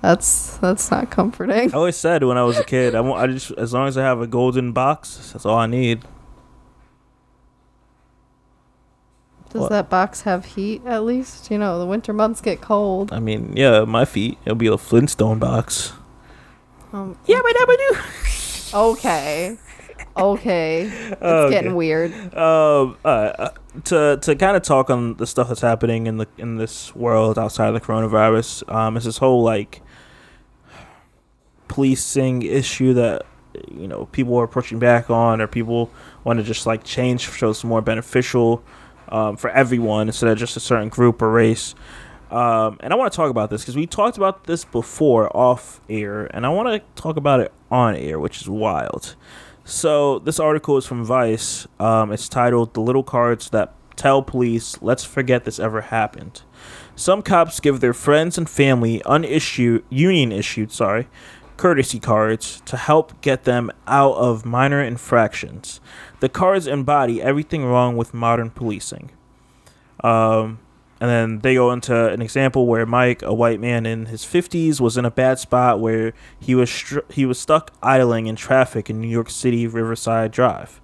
[0.00, 1.70] That's that's not comforting.
[1.74, 3.20] I always said when I was a kid, I want.
[3.22, 6.00] I just as long as I have a golden box, that's all I need.
[9.50, 9.70] Does What?
[9.70, 11.50] that box have heat at least?
[11.50, 13.12] You know, the winter months get cold.
[13.12, 14.38] I mean, yeah, my feet.
[14.46, 15.92] It'll be a Flintstone box.
[16.92, 18.02] Um, Yeah, but I
[18.74, 19.58] okay.
[20.18, 20.82] Okay.
[21.10, 21.50] It's Okay.
[21.50, 22.12] getting weird.
[22.34, 23.50] Um, uh,
[23.84, 27.38] to to kind of talk on the stuff that's happening in the in this world
[27.38, 29.82] outside of the coronavirus, um, is this whole like
[31.68, 33.22] policing issue that
[33.70, 35.90] you know people are pushing back on, or people
[36.24, 38.62] want to just like change so it's more beneficial
[39.08, 41.74] um, for everyone instead of just a certain group or race.
[42.30, 45.80] Um, and I want to talk about this because we talked about this before off
[45.88, 49.16] air, and I want to talk about it on air, which is wild.
[49.68, 51.66] So this article is from Vice.
[51.78, 56.40] Um, it's titled "The Little Cards That Tell Police Let's Forget This Ever Happened."
[56.96, 61.06] Some cops give their friends and family unissued, union issued, sorry,
[61.58, 65.82] courtesy cards to help get them out of minor infractions.
[66.20, 69.10] The cards embody everything wrong with modern policing.
[70.02, 70.60] Um,
[71.00, 74.80] and then they go into an example where Mike, a white man in his 50s,
[74.80, 78.90] was in a bad spot where he was str- he was stuck idling in traffic
[78.90, 80.80] in New York City Riverside Drive,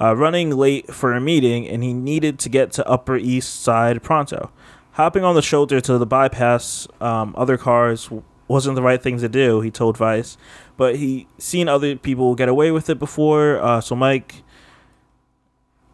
[0.00, 4.02] uh, running late for a meeting, and he needed to get to Upper East Side
[4.02, 4.50] pronto.
[4.92, 8.10] Hopping on the shoulder to the bypass um, other cars
[8.48, 10.36] wasn't the right thing to do, he told Vice,
[10.76, 14.42] but he seen other people get away with it before, uh, so Mike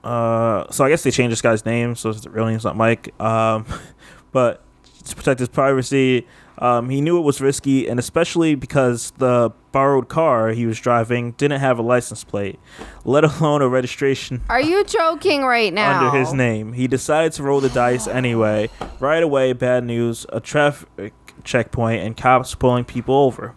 [0.08, 3.12] uh, so I guess they changed this guy's name, so his real name's not Mike.
[3.20, 3.66] Um,
[4.32, 4.64] but
[5.04, 10.08] to protect his privacy, um, he knew it was risky, and especially because the borrowed
[10.08, 12.58] car he was driving didn't have a license plate,
[13.04, 16.06] let alone a registration Are you joking right now?
[16.06, 16.72] under his name.
[16.72, 18.70] He decided to roll the dice anyway.
[19.00, 21.12] Right away, bad news: a traffic
[21.44, 23.54] checkpoint and cops pulling people over.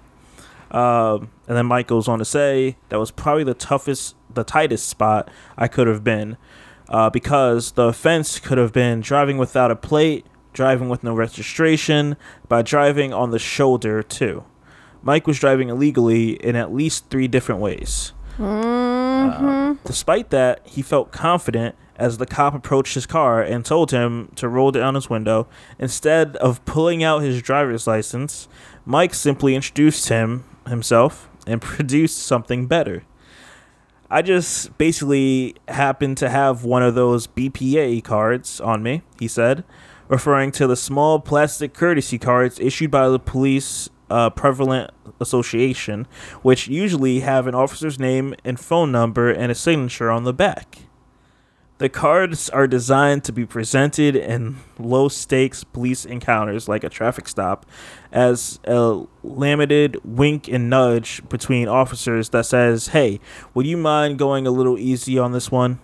[0.70, 4.88] Um, and then Mike goes on to say that was probably the toughest the tightest
[4.88, 6.38] spot I could have been,
[6.90, 12.18] uh, because the offense could have been driving without a plate, driving with no registration,
[12.48, 14.44] by driving on the shoulder too.
[15.04, 18.14] Mike was driving illegally in at least three different ways.
[18.40, 24.32] Uh, despite that, he felt confident as the cop approached his car and told him
[24.36, 25.48] to roll down his window.
[25.78, 28.48] Instead of pulling out his driver's license,
[28.86, 33.04] Mike simply introduced him himself and produced something better.
[34.14, 39.64] I just basically happened to have one of those BPA cards on me, he said,
[40.10, 46.08] referring to the small plastic courtesy cards issued by the police uh, prevalent association,
[46.42, 50.80] which usually have an officer's name and phone number and a signature on the back.
[51.82, 57.28] The cards are designed to be presented in low stakes police encounters like a traffic
[57.28, 57.66] stop
[58.12, 63.20] as a limited wink and nudge between officers that says, Hey,
[63.56, 65.80] would you mind going a little easy on this one?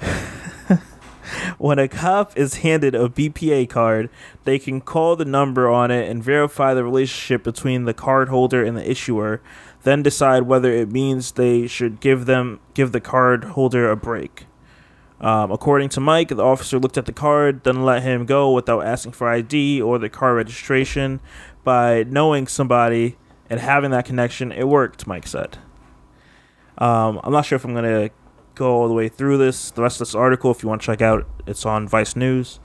[1.58, 4.10] when a cop is handed a BPA card,
[4.42, 8.64] they can call the number on it and verify the relationship between the card holder
[8.64, 9.40] and the issuer,
[9.84, 14.46] then decide whether it means they should give them give the card holder a break.
[15.24, 18.84] Um, according to Mike, the officer looked at the card, then let him go without
[18.84, 21.20] asking for ID or the car registration.
[21.64, 23.16] By knowing somebody
[23.48, 25.56] and having that connection, it worked, Mike said.
[26.76, 28.14] Um, I'm not sure if I'm going to
[28.54, 29.70] go all the way through this.
[29.70, 32.60] The rest of this article, if you want to check out, it's on Vice News.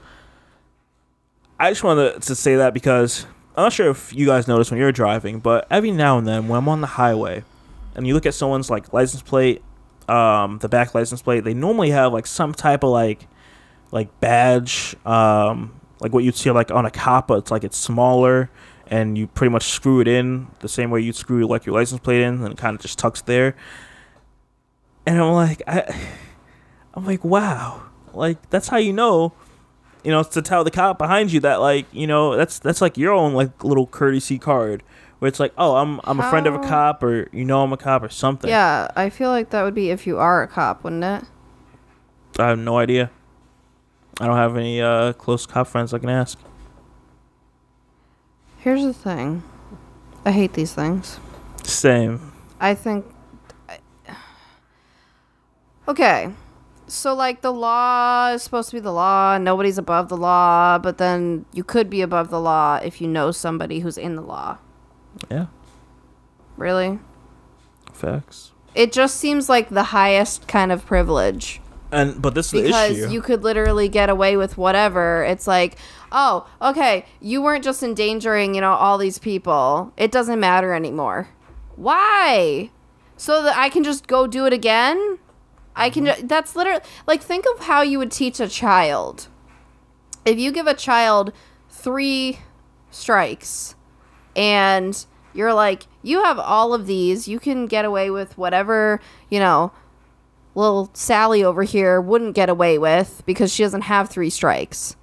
[1.58, 4.82] I just wanted to say that because I'm not sure if you guys notice when
[4.82, 7.46] you're driving, but every now and then when I'm on the highway
[7.96, 9.62] and you look at someone's like license plate
[10.10, 13.28] um, the back license plate, they normally have like some type of like
[13.92, 17.78] like badge, um, like what you'd see like on a cop, but it's like it's
[17.78, 18.50] smaller
[18.88, 22.02] and you pretty much screw it in the same way you'd screw like your license
[22.02, 23.56] plate in and it kind of just tucks there.
[25.06, 26.08] And I'm like, I,
[26.94, 29.34] I'm like, wow, like that's how you know,
[30.04, 32.98] you know, to tell the cop behind you that like you know that's that's like
[32.98, 34.84] your own like little courtesy card
[35.20, 37.74] where it's like, oh, I'm I'm a friend of a cop or you know I'm
[37.74, 38.50] a cop or something.
[38.50, 41.24] Yeah, I feel like that would be if you are a cop, wouldn't it?
[42.40, 43.12] I have no idea.
[44.20, 46.38] I don't have any uh, close cop friends I can ask.
[48.58, 49.44] Here's the thing.
[50.26, 51.20] I hate these things.
[51.64, 52.34] Same.
[52.60, 53.06] I think.
[55.88, 56.32] Okay.
[56.88, 60.98] So, like, the law is supposed to be the law, nobody's above the law, but
[60.98, 64.58] then you could be above the law if you know somebody who's in the law.
[65.30, 65.48] Yeah.
[66.58, 67.00] Really?
[67.94, 68.52] Facts.
[68.76, 71.62] It just seems like the highest kind of privilege.
[71.92, 73.10] And but this is the because issue.
[73.10, 75.24] you could literally get away with whatever.
[75.24, 75.78] It's like,
[76.12, 79.92] oh, okay, you weren't just endangering, you know, all these people.
[79.98, 81.30] It doesn't matter anymore.
[81.76, 82.70] Why?
[83.18, 85.18] So that I can just go do it again?
[85.76, 86.06] I can.
[86.06, 86.22] Mm-hmm.
[86.22, 89.28] ju- That's literally like think of how you would teach a child.
[90.26, 91.34] If you give a child
[91.70, 92.40] three
[92.92, 93.76] strikes,
[94.36, 99.40] and you're like, you have all of these, you can get away with whatever, you
[99.40, 99.72] know,
[100.56, 104.96] little Sally over here wouldn't get away with because she doesn't have three strikes.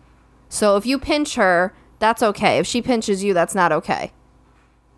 [0.49, 2.59] So if you pinch her, that's okay.
[2.59, 4.13] If she pinches you, that's not okay.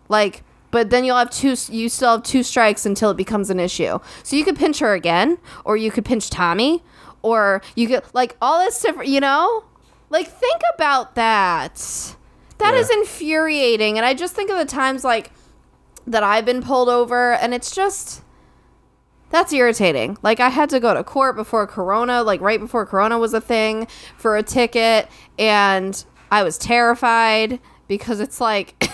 [0.07, 3.59] Like, but then you'll have two, you still have two strikes until it becomes an
[3.59, 3.99] issue.
[4.23, 6.83] So you could pinch her again, or you could pinch Tommy,
[7.21, 9.63] or you could, like, all this different, you know?
[10.09, 12.15] Like, think about that.
[12.59, 12.99] That is Yeah.
[12.99, 13.97] infuriating.
[13.97, 15.31] And I just think of the times, like,
[16.07, 18.21] that I've been pulled over, and it's just.
[19.31, 20.17] That's irritating.
[20.23, 23.39] Like I had to go to court before Corona, like right before Corona was a
[23.39, 28.89] thing for a ticket and I was terrified because it's like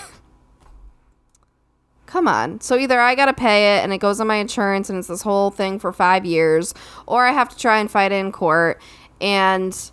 [2.04, 2.60] Come on.
[2.60, 5.08] So either I got to pay it and it goes on my insurance and it's
[5.08, 6.74] this whole thing for 5 years
[7.06, 8.78] or I have to try and fight it in court
[9.22, 9.90] and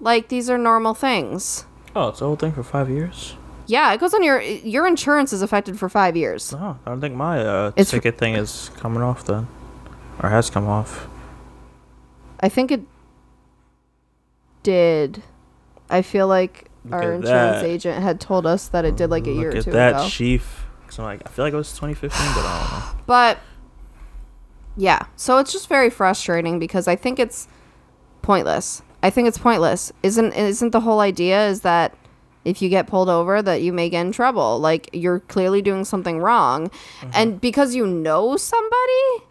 [0.00, 1.66] like these are normal things.
[1.96, 3.34] Oh, it's the whole thing for five years.
[3.66, 6.50] Yeah, it goes on your your insurance is affected for 5 years.
[6.52, 9.46] No, I don't think my uh, It's- ticket thing is coming off then,
[10.20, 11.06] or has come off.
[12.40, 12.80] I think it
[14.62, 15.22] did.
[15.88, 17.64] I feel like Look our at insurance that.
[17.64, 19.94] agent had told us that it did like a year Look or at two that
[19.94, 20.08] ago.
[20.08, 20.66] chief.
[20.88, 23.02] So like, I feel like it was 2015, but I don't know.
[23.06, 23.38] but
[24.76, 27.46] yeah, so it's just very frustrating because I think it's
[28.22, 28.82] pointless.
[29.02, 29.92] I think it's pointless.
[30.02, 31.96] Isn't isn't the whole idea is that
[32.44, 34.58] if you get pulled over that you may get in trouble.
[34.58, 36.68] Like you're clearly doing something wrong.
[36.68, 37.10] Mm-hmm.
[37.14, 39.24] And because you know somebody,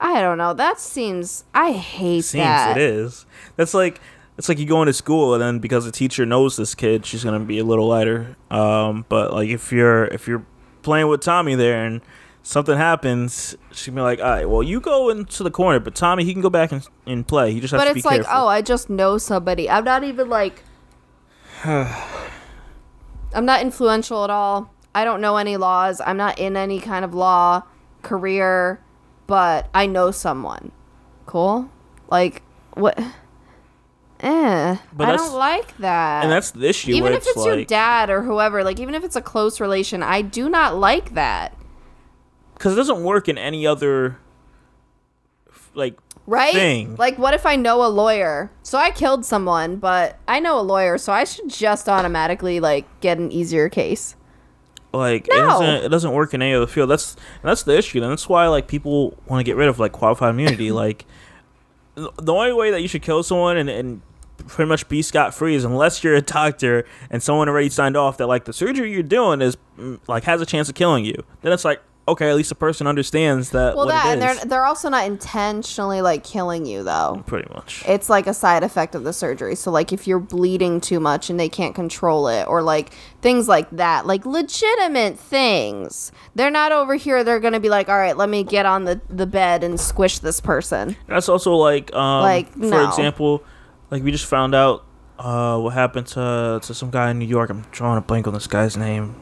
[0.00, 0.54] I don't know.
[0.54, 2.76] That seems I hate Seems that.
[2.76, 3.26] it is.
[3.56, 4.00] That's like
[4.36, 7.24] it's like you go into school and then because the teacher knows this kid, she's
[7.24, 8.36] gonna be a little lighter.
[8.50, 10.44] Um, but like if you're if you're
[10.82, 12.00] playing with Tommy there and
[12.44, 16.24] something happens, she'd be like, "All right, well, you go into the corner, but Tommy,
[16.24, 17.52] he can go back and, and play.
[17.52, 19.68] He just has But to it's like, oh, I just know somebody.
[19.68, 20.62] I'm not even like.
[21.64, 24.72] I'm not influential at all.
[24.94, 26.00] I don't know any laws.
[26.04, 27.62] I'm not in any kind of law
[28.02, 28.80] career,
[29.26, 30.70] but I know someone.
[31.26, 31.68] Cool?
[32.08, 32.42] Like,
[32.74, 32.96] what?
[34.20, 34.76] Eh.
[34.92, 36.22] But I don't like that.
[36.22, 36.92] and that's the issue.
[36.92, 40.02] even if it's like, your dad or whoever, like, even if it's a close relation,
[40.02, 41.56] I do not like that.
[42.54, 44.18] Because it doesn't work in any other
[45.74, 46.54] like right?
[46.54, 46.96] thing.
[46.96, 48.50] Like, what if I know a lawyer?
[48.62, 52.86] So I killed someone, but I know a lawyer, so I should just automatically like
[53.00, 54.16] get an easier case.
[54.92, 55.36] like No.
[55.36, 56.90] it doesn't it doesn't work in any other field.
[56.90, 58.02] That's that's the issue.
[58.02, 60.70] And that's why like people want to get rid of like qualified immunity.
[60.84, 61.04] like
[61.94, 64.02] the only way that you should kill someone and, and
[64.48, 68.16] pretty much be scot free is unless you're a doctor and someone already signed off
[68.16, 71.24] that like the surgery you're doing is mm, like has a chance of killing you.
[71.42, 73.76] Then it's like okay, at least the person understands that.
[73.76, 77.22] Well, that and they're they're also not intentionally like killing you though.
[77.26, 77.82] pretty much.
[77.86, 79.54] It's like a side effect of the surgery.
[79.54, 82.92] So like if you're bleeding too much and they can't control it or like
[83.22, 86.12] things like that, like legitimate things.
[86.34, 88.84] They're not over here they're going to be like, "All right, let me get on
[88.84, 92.88] the the bed and squish this person." That's also like, um, Like, for no.
[92.88, 93.42] example,
[93.90, 94.84] like we just found out
[95.18, 97.50] uh, what happened to to some guy in New York.
[97.50, 99.14] I'm drawing a blank on this guy's name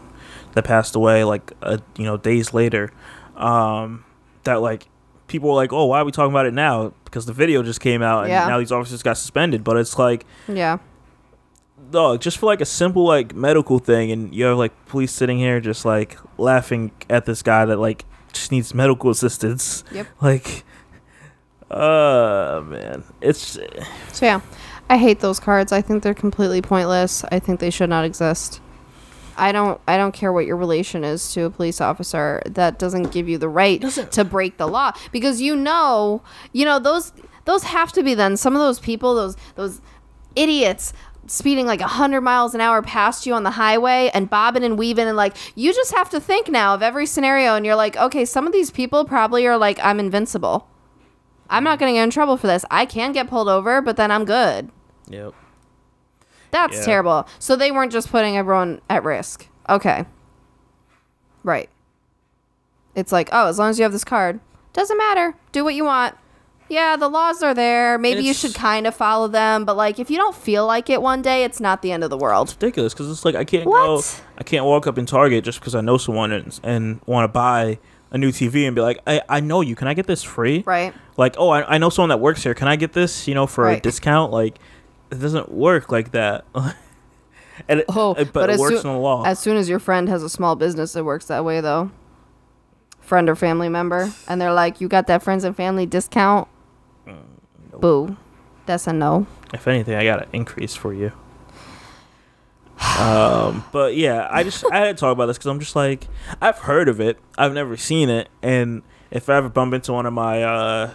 [0.54, 2.90] that passed away like uh, you know days later.
[3.36, 4.04] Um,
[4.44, 4.86] that like
[5.28, 6.92] people were like, oh, why are we talking about it now?
[7.04, 8.46] Because the video just came out and Yeah.
[8.48, 9.64] now these officers got suspended.
[9.64, 10.78] But it's like, Yeah.
[11.90, 15.38] dog, just for like a simple like medical thing, and you have like police sitting
[15.38, 19.84] here just like laughing at this guy that like just needs medical assistance.
[19.92, 20.06] Yep.
[20.20, 20.64] Like,
[21.70, 23.58] uh, man, it's
[24.12, 24.40] So yeah,
[24.90, 25.72] I hate those cards.
[25.72, 27.24] I think they're completely pointless.
[27.30, 28.60] I think they should not exist.
[29.36, 32.42] I don't I don't care what your relation is to a police officer.
[32.46, 36.22] That doesn't give you the right Doesn't- to break the law because you know,
[36.52, 37.12] you know those
[37.44, 39.80] those have to be then some of those people, those those
[40.36, 40.92] idiots
[41.26, 45.06] speeding like 100 miles an hour past you on the highway and bobbing and weaving
[45.06, 48.24] and like you just have to think now of every scenario and you're like, "Okay,
[48.24, 50.68] some of these people probably are like I'm invincible."
[51.50, 52.64] I'm not going to get in trouble for this.
[52.70, 54.70] I can get pulled over, but then I'm good.
[55.08, 55.34] yep.
[56.52, 56.84] That's Yeah.
[56.84, 57.26] terrible.
[57.40, 59.48] So they weren't just putting everyone at risk.
[59.68, 60.04] Okay.
[61.42, 61.68] Right.
[62.94, 64.38] It's like, oh, as long as you have this card,
[64.72, 65.34] doesn't matter.
[65.50, 66.14] Do what you want.
[66.68, 67.98] Yeah, the laws are there.
[67.98, 71.02] Maybe you should kind of follow them, but like if you don't feel like it
[71.02, 72.50] one day, it's not the end of the world.
[72.60, 74.00] ridiculous because it's like I can't go,
[74.38, 77.28] I can't walk up in Target just because I know someone and, and want to
[77.28, 77.78] buy
[78.10, 79.74] a new TV and be like, I, I know you.
[79.74, 80.62] Can I get this free?
[80.66, 80.94] Right.
[81.18, 82.54] Like, oh, I, I know someone that works here.
[82.54, 83.26] Can I get this?
[83.28, 84.32] You know, for a discount?
[84.32, 84.58] Like,
[85.12, 86.44] it doesn't work like that.
[87.68, 89.22] and it, Oh, it- but, it works soo- in the law.
[89.24, 91.90] As soon as your friend has a small business, it works that way though.
[93.00, 96.48] Friend or family member, and they're like, "You got that friends and family discount?"
[97.06, 98.16] Mm, Boo.
[98.66, 99.26] That's a no.
[99.52, 101.12] if anything, I got an increase for you.
[102.98, 106.06] um, but yeah, I just I had to talk about this because I'm just like
[106.40, 110.06] I've heard of it, I've never seen it, and if I ever bump into one
[110.06, 110.94] of my uh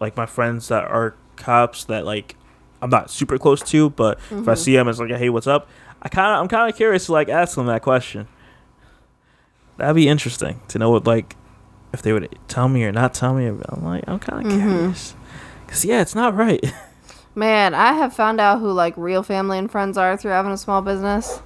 [0.00, 2.36] like my friends that are cops that like
[2.80, 5.68] I'm not super close to, but if I see them, it's like hey, what's up?
[6.00, 8.28] I kind of I'm kind of curious to like ask them that question.
[9.76, 11.36] That'd be interesting to know what like
[11.92, 13.46] if they would tell me or not tell me.
[13.46, 14.58] I'm like I'm kind of Mhm.
[14.66, 15.14] curious
[15.66, 16.64] because yeah, it's not right.
[17.34, 20.56] Man, I have found out who like real family and friends are through having a
[20.56, 21.40] small business.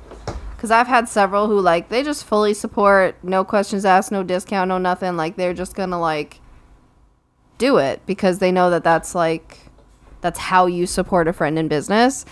[0.57, 4.69] Cause I've had several who like they just fully support, no questions asked, no discount,
[4.69, 5.17] no nothing.
[5.17, 6.41] Like they're just gonna like
[7.59, 9.59] do it because they know that that's like
[10.23, 12.25] that's how you support a friend in business.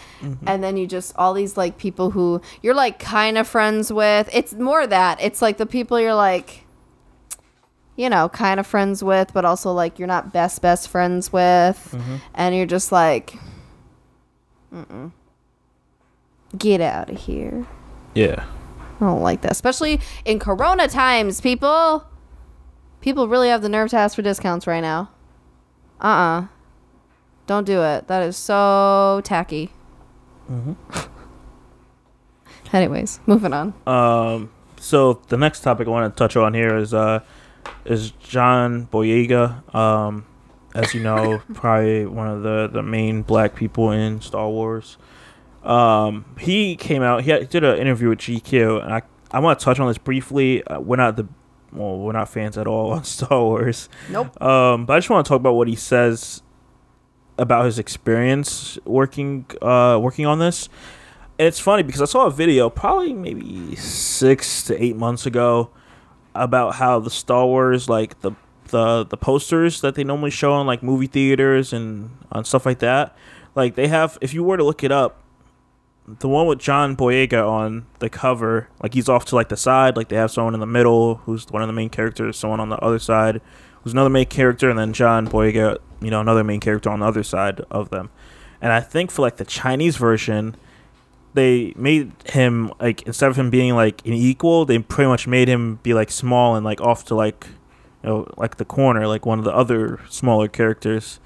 [0.47, 4.30] And then you just all these like people who you're like kind of friends with.
[4.32, 6.64] It's more that it's like the people you're like
[7.97, 11.95] you know, kind of friends with, but also like you're not best best friends with,
[12.34, 13.34] and you're just like,
[14.72, 15.12] Mm-mm.
[16.57, 17.66] get out of here.
[18.14, 18.47] yeah.
[19.01, 21.41] I don't like that, especially in Corona times.
[21.41, 22.07] People,
[23.01, 25.11] people really have the nerve to ask for discounts right now.
[26.01, 26.41] Uh uh-uh.
[26.41, 26.47] uh.
[27.51, 28.07] Do not do it.
[28.07, 29.70] That is so tacky.
[32.72, 33.74] Anyways, moving on.
[33.86, 37.20] Um, so the next topic I want to touch on here is uh,
[37.84, 39.74] is John Boyega.
[39.74, 40.26] Um,
[40.76, 44.96] as you know, probably one of the the main black people in Star Wars.
[45.64, 47.24] Um, he came out.
[47.24, 50.62] He did an interview with GQ, and I I want to touch on this briefly.
[50.64, 51.26] Uh, we're not the
[51.72, 53.88] well, we're not fans at all on Star Wars.
[54.09, 54.40] Nope.
[54.40, 56.42] Um, but I just want to talk about what he says
[57.41, 60.68] about his experience working uh working on this.
[61.38, 65.70] And it's funny because I saw a video probably maybe six to eight months ago
[66.34, 68.32] about how the Star Wars like the
[68.68, 72.78] the the posters that they normally show on like movie theaters and on stuff like
[72.80, 73.16] that.
[73.55, 75.22] Like they have, if you were to look it up,
[76.07, 79.97] the one with John Boyega on the cover, like he's off to like the side,
[79.97, 82.68] like they have someone in the middle who's one of the main characters, someone on
[82.68, 83.41] the other side
[83.83, 87.07] who's another main character, and then John Boyega, you know, another main character on the
[87.07, 88.11] other side of them.
[88.61, 90.55] And I think for like the Chinese version,
[91.35, 95.49] they made him like instead of him being like an equal, they pretty much made
[95.49, 97.47] him be like small and like off to like
[98.03, 101.20] you know like the corner, like one of the other smaller characters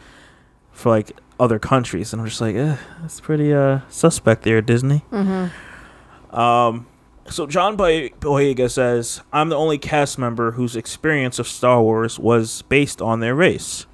[0.73, 2.13] for like other countries.
[2.13, 5.05] And I'm just like, eh, that's pretty uh suspect there, Disney.
[5.11, 6.39] Mm-hmm.
[6.39, 6.87] Um,
[7.29, 12.19] so John Boy- Boyega says, "I'm the only cast member whose experience of Star Wars
[12.19, 13.87] was based on their race,"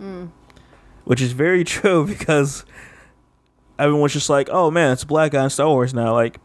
[0.00, 0.30] Mm.
[1.04, 2.64] which is very true because
[3.78, 6.38] everyone's just like, "Oh man, it's a black guy in Star Wars now." Like,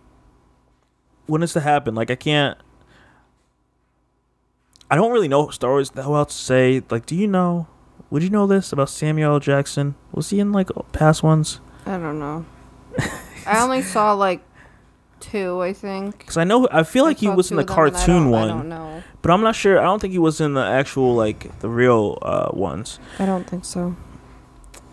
[1.28, 1.96] when does that happen?
[1.96, 2.58] Like, I can't.
[4.90, 6.82] I don't really know Star Wars that well to say.
[6.90, 7.68] Like, do you know?
[8.10, 9.40] Would you know this about Samuel L.
[9.40, 9.96] Jackson?
[10.12, 11.62] Was he in like past ones?
[11.86, 12.46] I don't know.
[13.48, 14.42] I only saw like
[15.22, 16.18] two, I think.
[16.20, 18.50] Because I know I feel like he was in the I cartoon one.
[18.50, 19.04] I don't know.
[19.22, 19.80] But I'm not sure.
[19.80, 23.00] I don't think he was in the actual like the real uh, ones.
[23.20, 23.96] I don't think so.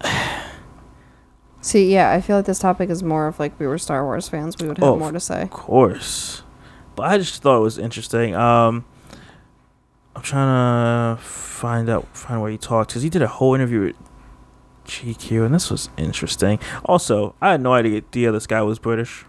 [1.61, 4.29] See, yeah, I feel like this topic is more of like we were Star Wars
[4.29, 4.57] fans.
[4.61, 5.43] We would have Oh, more to say.
[5.43, 6.43] Of course.
[6.95, 8.35] But I just thought it was interesting.
[8.35, 8.85] Um,
[10.14, 13.81] I'm trying to find out find where he talked because he did a whole interview
[13.81, 13.97] with
[14.87, 16.59] GQ, and this was interesting.
[16.85, 19.24] Also, I had no idea this guy was British.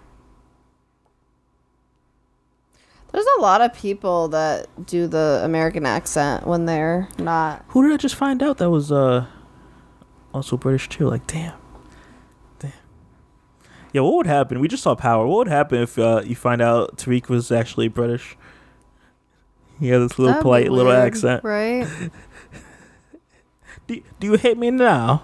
[3.11, 7.65] There's a lot of people that do the American accent when they're not.
[7.69, 9.25] Who did I just find out that was uh
[10.33, 11.09] also British too?
[11.09, 11.57] Like, damn,
[12.59, 12.71] damn.
[13.93, 14.59] Yeah, what would happen?
[14.59, 15.25] We just saw Power.
[15.25, 18.37] What would happen if uh, you find out Tariq was actually British?
[19.79, 21.43] He had this little That'd polite little accent.
[21.43, 21.87] right?
[23.87, 25.23] Do, do you hate me now?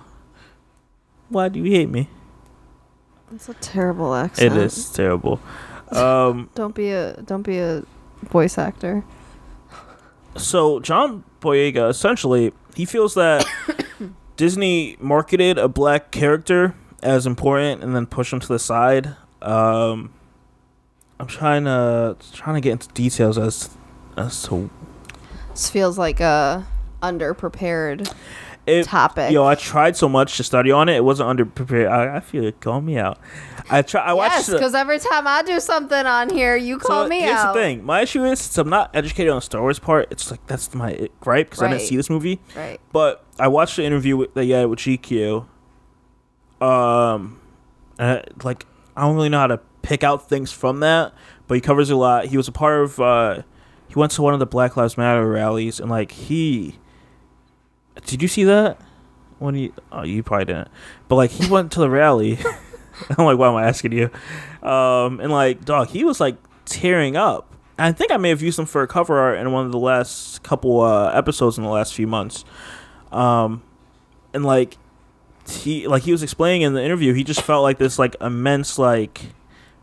[1.29, 2.09] Why do you hate me?
[3.31, 4.55] It's a terrible accent.
[4.55, 5.39] It is terrible.
[5.91, 7.83] Um, Don't be a don't be a
[8.23, 9.03] voice actor.
[10.35, 13.45] so John Boyega essentially he feels that
[14.37, 19.15] Disney marketed a black character as important and then pushed him to the side.
[19.41, 20.11] Um,
[21.19, 23.69] I'm trying to trying to get into details as
[24.17, 24.69] as to
[25.51, 26.67] This feels like a
[27.03, 28.11] underprepared
[28.67, 28.85] it.
[28.85, 29.31] topic.
[29.31, 30.95] Yo, I tried so much to study on it.
[30.97, 31.87] It wasn't under prepared.
[31.87, 33.19] I, I feel it calling me out.
[33.69, 34.01] I try.
[34.01, 34.33] I watched.
[34.35, 37.37] yes, the- because every time I do something on here, you call so me here's
[37.39, 37.53] out.
[37.53, 37.83] the thing.
[37.83, 40.07] My issue is since I'm not educated on the Star Wars part.
[40.11, 42.39] It's like that's my gripe because I didn't see this movie.
[42.55, 42.79] Right.
[42.91, 45.47] But I watched the interview with, that he had with GQ.
[46.61, 47.39] Um,
[47.99, 51.13] I- like I don't really know how to pick out things from that,
[51.47, 52.25] but he covers a lot.
[52.27, 52.99] He was a part of.
[52.99, 53.41] uh
[53.87, 56.75] He went to one of the Black Lives Matter rallies, and like he.
[58.05, 58.79] Did you see that?
[59.39, 60.69] When he, oh, you probably didn't,
[61.07, 62.39] but like he went to the rally.
[63.17, 64.09] I'm like, why am I asking you?
[64.67, 67.53] Um, and like, dog, he was like tearing up.
[67.77, 69.79] I think I may have used him for a cover art in one of the
[69.79, 72.45] last couple uh, episodes in the last few months.
[73.11, 73.63] Um,
[74.33, 74.77] and like
[75.47, 78.79] he like he was explaining in the interview, he just felt like this like immense
[78.79, 79.21] like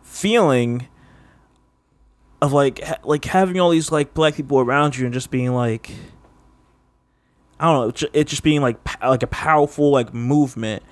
[0.03, 0.89] feeling
[2.41, 5.53] of like ha- like having all these like black people around you and just being
[5.53, 5.93] like
[7.63, 10.83] I don't know, it just being like like a powerful like movement.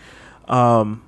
[0.46, 1.02] Um,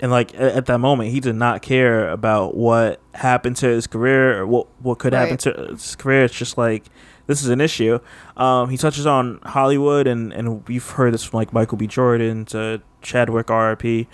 [0.00, 4.40] and like at that moment, he did not care about what happened to his career
[4.40, 6.24] or what what could happen to his career.
[6.24, 6.82] It's just like
[7.28, 8.00] this is an issue.
[8.36, 11.86] Um, he touches on Hollywood, and and we've heard this from like Michael B.
[11.86, 14.08] Jordan to Chadwick RP.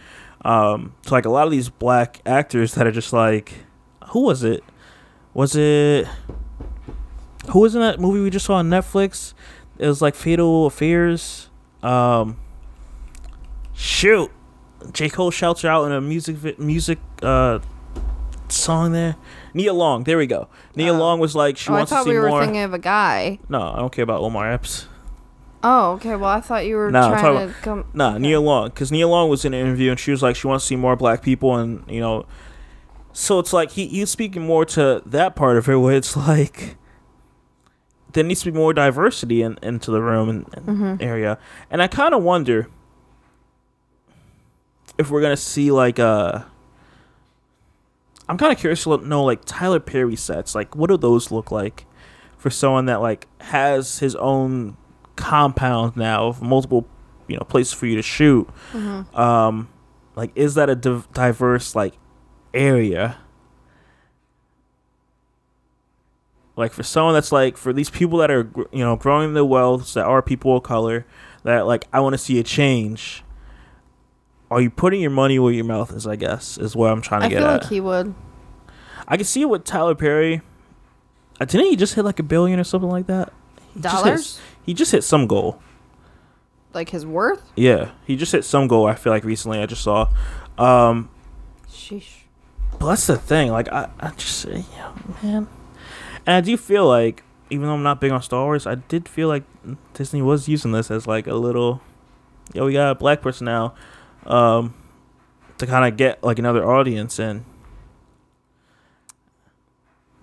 [0.45, 3.55] Um, to like a lot of these black actors that are just like,
[4.09, 4.63] who was it?
[5.33, 6.07] Was it
[7.49, 9.33] who was in that movie we just saw on Netflix?
[9.81, 11.49] It was like Fatal Affairs.
[11.83, 12.37] Um,
[13.73, 14.31] shoot,
[14.93, 17.61] J Cole shouts her out in a music music uh
[18.49, 19.17] song there.
[19.55, 20.49] Nia Long, there we go.
[20.77, 20.99] Nia Oh.
[20.99, 22.43] Long was like she oh, I wants to thought we were more.
[22.43, 23.39] thinking of a guy.
[23.49, 24.87] no, I don't care about Omar Epps.
[25.63, 26.15] Oh, okay.
[26.17, 27.85] Well, I thought you were I'm trying talking to come.
[27.95, 28.19] Nah, okay.
[28.19, 30.65] Nia Long, because Nia Long was in an interview and she was like she wants
[30.65, 32.27] to see more black people and you know,
[33.13, 36.77] so it's like he he's speaking more to that part of it where it's like
[38.13, 41.03] there needs to be more diversity in, into the room and, and Mhm.
[41.03, 41.39] area,
[41.71, 42.69] and I kind of wonder
[44.99, 46.41] if we're gonna see like uh
[48.29, 50.55] I'm kind of curious to know like Tyler Perry sets.
[50.55, 51.85] Like, what do those look like
[52.39, 54.77] for someone that like has his own
[55.17, 56.87] compound now of multiple,
[57.27, 58.49] you know, places for you to shoot?
[58.73, 59.13] Mhm.
[59.19, 59.69] Um,
[60.15, 61.95] like, is that a div- diverse like
[62.55, 63.17] area?
[66.61, 69.95] Like for someone that's like for these people that are you know growing their wealth
[69.95, 71.05] that are people of color
[71.43, 73.25] that like I want to see a change.
[74.51, 76.07] Are you putting your money where your mouth is?
[76.07, 77.63] I guess is what I'm trying to I get feel at.
[77.63, 78.15] like he would.
[79.09, 80.43] I can see it with Tyler Perry.
[81.41, 83.33] Uh, didn't he just hit like a billion or something like that?
[83.75, 84.41] He just hit- Dollars?
[84.67, 85.61] he just hit some goal.
[86.75, 87.43] Like his worth?
[87.57, 88.87] Yeah, he just hit some goal.
[88.87, 90.09] I feel like recently I just saw.
[90.59, 91.09] Um,
[91.69, 92.23] Sheesh.
[92.79, 93.51] but that's the thing.
[93.51, 94.93] Like I, I just yeah,
[95.23, 95.49] man.
[96.27, 99.09] And I do feel like, even though I'm not big on Star Wars, I did
[99.09, 99.43] feel like
[99.95, 101.81] Disney was using this as like a little,
[102.55, 103.75] yo, we got a black person now,
[104.27, 104.75] um,
[105.59, 107.45] to kind of get like another audience in.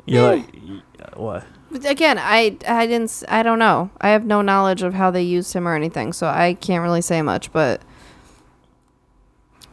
[0.06, 0.44] You're Yeah.
[0.44, 1.44] like, what?
[1.70, 3.90] But again, I I didn't I don't know.
[4.00, 7.02] I have no knowledge of how they used him or anything, so I can't really
[7.02, 7.82] say much, but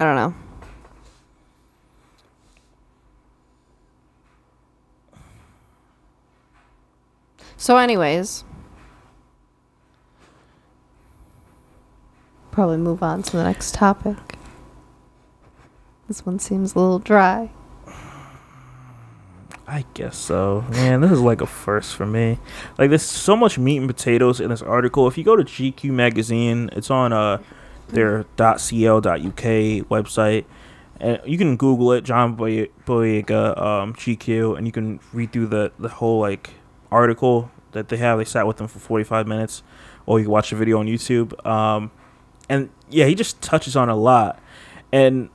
[0.01, 0.35] I don't know.
[7.65, 8.45] So anyways,
[12.51, 14.19] probably move on to the next topic.
[16.07, 17.51] This one seems a little dry.
[19.67, 20.67] I guess so.
[20.73, 22.39] Man, this is like a first for me.
[22.77, 25.09] Like there's so much meat and potatoes in this article.
[25.09, 27.39] If you go to GQ magazine, it's on uh
[27.89, 28.59] their .co.uk
[29.89, 30.45] website.
[31.01, 35.47] And you can Google it, John Boy- Boyega, um, GQ, and you can read through
[35.47, 36.51] the, the whole like
[36.93, 38.18] article that they have.
[38.18, 39.62] They sat with them for 45 minutes,
[40.07, 41.45] or you can watch the video on YouTube.
[41.47, 41.91] Um,
[42.49, 44.41] and yeah, he just touches on a lot.
[44.93, 45.29] And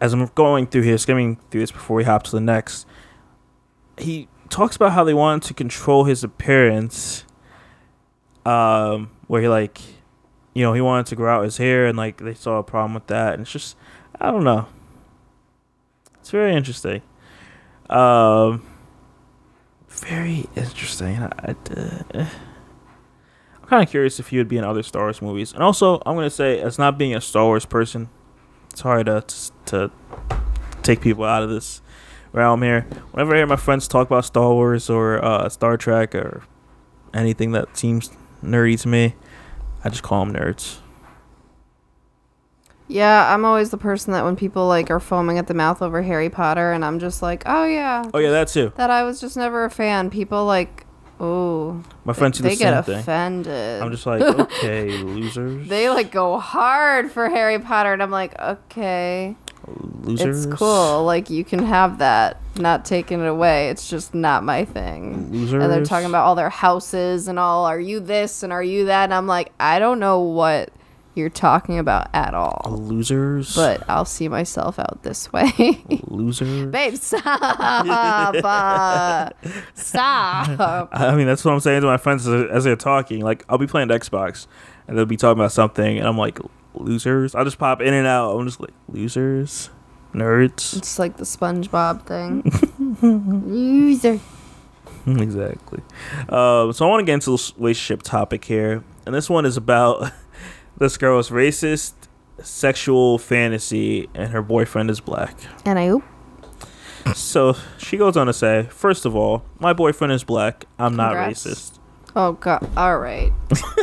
[0.00, 2.86] as I'm going through here, skimming through this before we hop to the next,
[3.98, 7.24] he talks about how they wanted to control his appearance.
[8.44, 9.80] Um, where he like,
[10.52, 12.94] you know, he wanted to grow out his hair, and like they saw a problem
[12.94, 13.76] with that, and it's just,
[14.20, 14.66] I don't know.
[16.20, 17.02] It's very interesting.
[17.88, 18.66] Um,
[20.00, 21.16] very interesting.
[21.18, 22.26] I, I, uh,
[23.62, 26.02] I'm kind of curious if he would be in other Star Wars movies, and also
[26.04, 28.08] I'm gonna say, as not being a Star Wars person,
[28.70, 29.24] it's hard to
[29.66, 29.90] to
[30.82, 31.80] take people out of this
[32.32, 32.82] realm here.
[33.12, 36.42] Whenever I hear my friends talk about Star Wars or uh, Star Trek or
[37.14, 38.10] anything that seems
[38.42, 39.14] nerdy to me,
[39.84, 40.78] I just call them nerds.
[42.88, 46.02] Yeah, I'm always the person that when people like are foaming at the mouth over
[46.02, 48.72] Harry Potter, and I'm just like, oh yeah, Oh yeah, that too.
[48.76, 50.10] that I was just never a fan.
[50.10, 50.84] People like,
[51.20, 52.98] oh, My friends do they the same get thing.
[52.98, 53.82] offended.
[53.82, 55.68] I'm just like, okay, losers.
[55.68, 59.36] they like go hard for Harry Potter, and I'm like, okay,
[60.02, 60.44] losers.
[60.46, 61.04] it's cool.
[61.04, 63.68] Like you can have that, not taking it away.
[63.70, 65.30] It's just not my thing.
[65.32, 65.62] Losers.
[65.62, 67.64] And they're talking about all their houses and all.
[67.64, 69.04] Are you this and are you that?
[69.04, 70.70] And I'm like, I don't know what
[71.14, 72.62] you're talking about at all.
[72.70, 73.54] losers.
[73.54, 75.50] But I'll see myself out this way.
[76.06, 76.70] losers.
[76.70, 77.36] Babe, stop.
[78.44, 79.30] Uh,
[79.74, 80.88] stop.
[80.92, 83.20] I mean, that's what I'm saying to my friends as, as they're talking.
[83.22, 84.46] Like, I'll be playing Xbox,
[84.86, 86.38] and they'll be talking about something, and I'm like,
[86.74, 87.34] losers.
[87.34, 88.36] I'll just pop in and out.
[88.36, 89.70] I'm just like, losers,
[90.14, 90.76] nerds.
[90.76, 92.42] It's like the SpongeBob thing.
[93.46, 94.20] Loser.
[95.06, 95.80] exactly.
[96.28, 99.56] Um, so I want to get into this relationship topic here, and this one is
[99.56, 100.10] about
[100.78, 101.92] this girl's racist
[102.42, 105.36] sexual fantasy, and her boyfriend is black.
[105.64, 106.04] And I oop.
[107.14, 110.66] So she goes on to say, first of all, my boyfriend is black.
[110.78, 111.44] I'm not Congrats.
[111.46, 111.78] racist.
[112.14, 112.68] Oh god.
[112.76, 113.32] All right.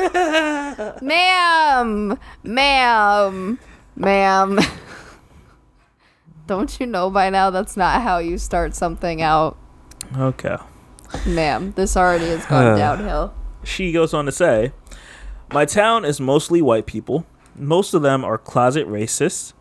[1.02, 2.18] ma'am.
[2.44, 3.60] Ma'am.
[3.96, 4.60] Ma'am.
[6.48, 9.58] Don't you know by now that's not how you start something out?
[10.18, 10.58] Okay.
[11.26, 13.34] Ma'am, this already has gone downhill.
[13.64, 14.72] She goes on to say,
[15.52, 17.26] My town is mostly white people.
[17.56, 19.54] Most of them are closet racists.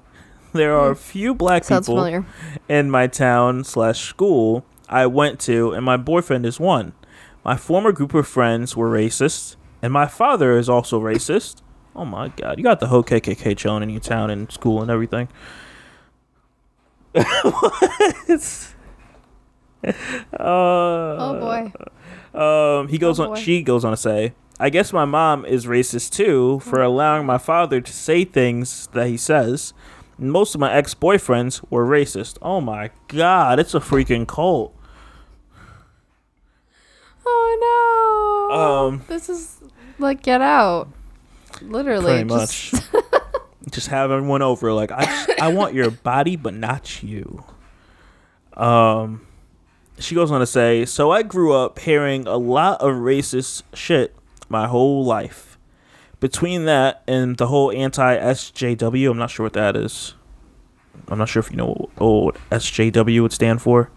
[0.53, 2.27] There are a few black Sounds people familiar.
[2.69, 6.93] in my town slash school I went to, and my boyfriend is one.
[7.45, 11.63] My former group of friends were racist, and my father is also racist.
[11.95, 14.91] Oh my god, you got the whole KKK chilling in your town and school and
[14.91, 15.29] everything.
[17.43, 18.75] What?
[19.85, 19.93] uh,
[20.41, 21.73] Oh boy.
[22.39, 23.37] um, he goes Oh, on.
[23.37, 27.39] She goes on to say, "I guess my mom is racist too for allowing my
[27.39, 29.73] father to say things that he says.
[30.21, 32.39] Most of my ex-boyfriends were racist.
[32.43, 34.75] Oh my god, it's a freaking cult.
[37.27, 38.57] Oh no.
[38.59, 39.59] Um, this is
[39.99, 40.89] like get out.
[41.63, 42.25] Literally.
[42.25, 42.83] pretty just- much.
[43.71, 44.73] Just have everyone over.
[44.73, 47.45] Like I, just- I want your body, but not you."
[48.55, 49.27] Um,
[49.99, 54.17] she goes on to say, "So I grew up hearing a lot of racist shit
[54.49, 55.59] my whole life."
[56.21, 60.15] Between that and the whole anti SJW, I'm not sure what that is.
[61.09, 63.91] I'm not sure if you know what, SJW would stand for.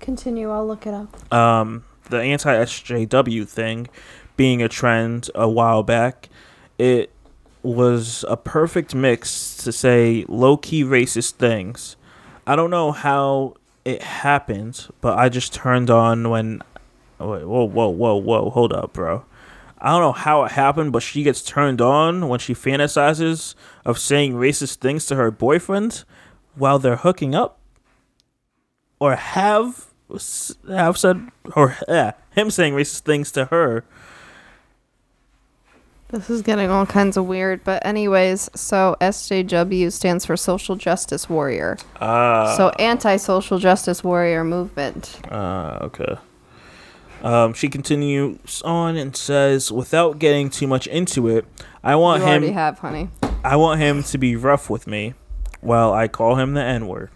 [0.00, 0.50] Continue.
[0.50, 1.32] I'll look it up.
[1.32, 3.88] um, the anti SJW thing
[4.36, 6.28] being a trend a while back,
[6.78, 7.12] it
[7.62, 11.96] was a perfect mix to say low key racist things.
[12.44, 13.54] I don't know how
[13.84, 16.62] it happened, but I just turned on when.
[17.28, 19.24] Wait, whoa, whoa, whoa, whoa, hold up, bro.
[19.78, 23.98] I don't know how it happened, but she gets turned on when she fantasizes of
[23.98, 26.04] saying racist things to her boyfriend
[26.54, 27.58] while they're hooking up,
[29.00, 29.86] or have
[30.68, 33.84] have said or yeah, him saying racist things to her.
[36.10, 41.30] This is getting all kinds of weird, but anyways, so SJW stands for Social Justice
[41.30, 41.78] Warrior.
[42.02, 45.18] Ah, so anti-social justice warrior movement.
[45.30, 46.16] Ah, okay.
[47.22, 51.44] Um, she continues on and says, without getting too much into it,
[51.84, 52.54] I want You already him.
[52.54, 53.10] have, honey.
[53.44, 55.14] I want him to be rough with me,
[55.60, 57.10] while I call him the N word.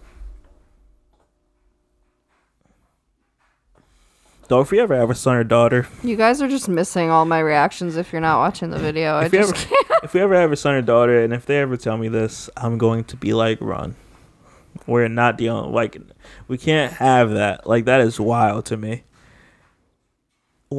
[4.48, 7.40] If you ever have a son or daughter, You guys are just missing all my
[7.40, 9.18] reactions if you're not watching the video.
[9.18, 10.04] If you just ever can't.
[10.04, 12.48] if we ever have a son or daughter, and if they ever tell me this,
[12.57, 13.96] I'm going to be like, run.
[14.86, 15.96] We're not dealing like
[16.46, 17.66] we can't have that.
[17.66, 19.02] Like that is wild to me.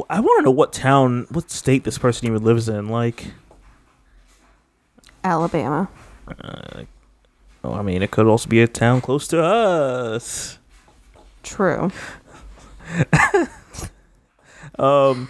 [0.10, 2.90] I want to know what town, what state this person even lives in.
[2.90, 3.28] Like,
[5.24, 5.90] Alabama.
[7.64, 10.60] oh, I mean, it could also be a town close to us.
[11.44, 11.92] True.
[14.80, 15.30] Um,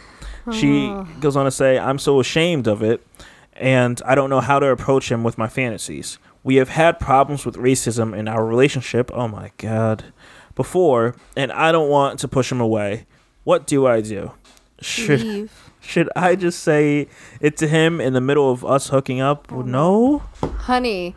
[0.51, 3.05] she goes on to say, I'm so ashamed of it,
[3.53, 6.19] and I don't know how to approach him with my fantasies.
[6.43, 10.05] We have had problems with racism in our relationship, oh my god,
[10.55, 13.05] before, and I don't want to push him away.
[13.43, 14.31] What do I do?
[14.81, 15.71] Should, Leave.
[15.81, 17.07] should I just say
[17.41, 19.51] it to him in the middle of us hooking up?
[19.51, 20.19] Oh no?
[20.41, 21.15] Honey.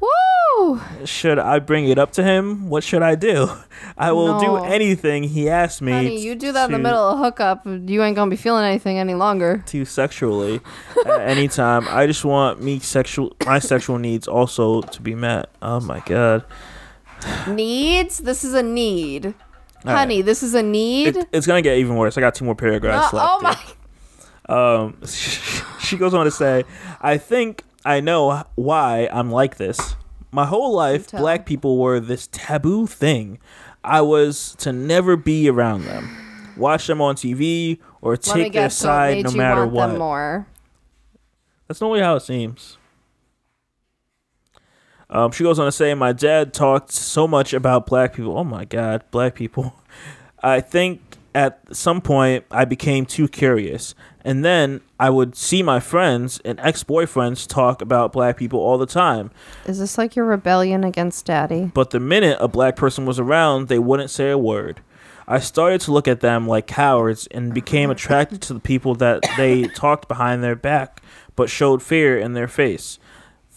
[0.00, 0.80] Woo!
[1.04, 2.68] Should I bring it up to him?
[2.68, 3.48] What should I do?
[3.98, 4.40] I will No.
[4.40, 5.92] do anything he asks me.
[5.92, 8.36] Honey, you do that in the to- middle of a hookup, you ain't gonna be
[8.36, 9.62] feeling anything any longer.
[9.66, 10.60] to sexually
[11.06, 11.86] at any time.
[11.88, 15.50] I just want me sexual my sexual needs also to be met.
[15.62, 16.44] Oh my god.
[17.48, 18.18] Needs?
[18.18, 19.34] This is a need.
[19.84, 19.98] All right.
[20.00, 21.16] Honey, this is a need.
[21.16, 22.18] It, it's gonna get even worse.
[22.18, 23.28] I got two more paragraphs left.
[23.30, 23.56] oh my.
[24.48, 26.64] Um, she goes on to say,
[27.00, 29.94] "I think I know why I'm like this.
[30.32, 33.38] My whole life, black people were this taboo thing.
[33.84, 38.76] I was to never be around them, watch them on TV, or take their guess
[38.76, 39.96] side no matter what.
[39.96, 40.48] more.
[41.68, 42.76] That's not really how it seems.
[45.10, 48.38] Um, she goes on to say, My dad talked so much about black people.
[48.38, 49.74] Oh my God, black people.
[50.42, 51.02] I think
[51.34, 53.94] at some point I became too curious.
[54.24, 58.78] And then I would see my friends and ex boyfriends talk about black people all
[58.78, 59.30] the time.
[59.66, 61.70] Is this like your rebellion against daddy?
[61.72, 64.80] But the minute a black person was around, they wouldn't say a word.
[65.26, 69.22] I started to look at them like cowards and became attracted to the people that
[69.36, 71.02] they talked behind their back
[71.36, 72.98] but showed fear in their face.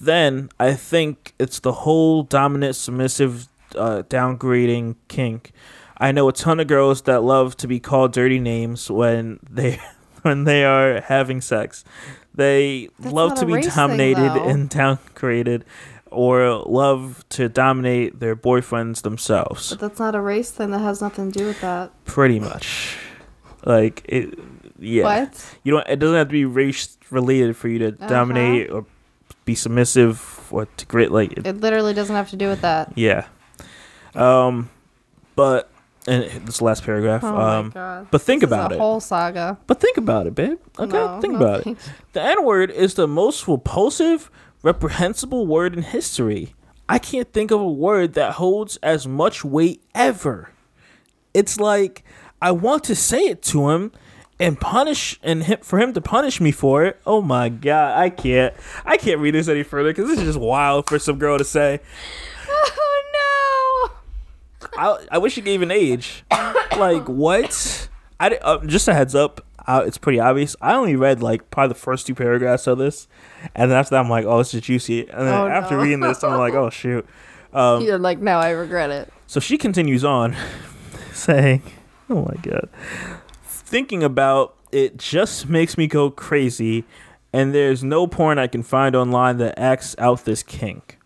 [0.06, 5.52] Then I think it's the whole dominant, submissive, uh, downgrading kink.
[5.98, 9.80] I know a ton of girls that love to be called dirty names when they
[10.24, 11.84] when they are having sex.
[12.36, 15.64] They That's love to be race thing, dominated and downgraded
[16.12, 19.70] or love to dominate their boyfriends themselves.
[19.72, 20.72] But that's not a race thing.
[20.72, 21.92] That has nothing to do with that.
[22.06, 22.98] Pretty much.
[23.66, 24.38] Like it
[24.80, 25.04] yeah.
[25.04, 25.56] What?
[25.64, 28.08] You don't it doesn't have to be race related for you to Uh-huh.
[28.08, 28.86] dominate or
[29.46, 32.92] be submissive or to grit like it, It literally doesn't have to do with that.
[32.96, 33.26] yeah.
[34.16, 34.70] Um
[35.36, 35.70] but
[36.08, 37.24] and this last paragraph.
[37.24, 38.08] Oh um my god.
[38.12, 38.78] but think This is about it.
[38.80, 39.58] whole saga.
[39.68, 40.60] But think about it, babe.
[40.78, 40.92] Okay?
[40.92, 41.78] No, think no about it.
[42.14, 44.30] The N word is the most repulsive,
[44.62, 46.54] reprehensible word in history.
[46.90, 50.50] I can't think of a word that holds as much weight ever.
[51.34, 52.04] It's like
[52.42, 53.92] I want to say it to him
[54.44, 57.00] and punish and him, for him to punish me for it.
[57.06, 58.54] Oh my god, I can't.
[58.86, 61.44] I can't read this any further because this is just wild for some girl to
[61.46, 61.80] say.
[62.48, 63.90] Oh
[64.62, 64.68] no!
[64.78, 66.24] I, I wish you gave an age.
[66.78, 67.90] like what?
[68.20, 69.46] I uh, just a heads up.
[69.66, 70.56] Uh, it's pretty obvious.
[70.62, 73.08] I only read like probably the first two paragraphs of this,
[73.56, 75.10] and then after that, I'm like, oh, this is juicy.
[75.10, 75.84] And then Oh, after no.
[75.84, 77.06] reading this, I'm like, oh shoot.
[77.54, 79.14] Um, You're like, now I regret it.
[79.28, 80.36] so she continues on,
[81.14, 81.62] saying,
[82.10, 82.68] "Oh my god,
[83.74, 86.84] thinking about it just makes me go crazy,
[87.34, 91.00] and there's no porn I can find online that acts out this kink.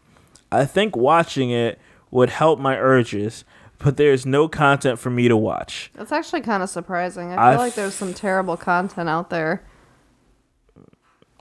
[0.51, 1.79] I think watching it
[2.11, 3.45] would help my urges."
[3.79, 5.91] But there's no content for me to watch.
[5.93, 7.31] That's actually kind of surprising.
[7.31, 9.61] I feel I like there's some terrible content out there.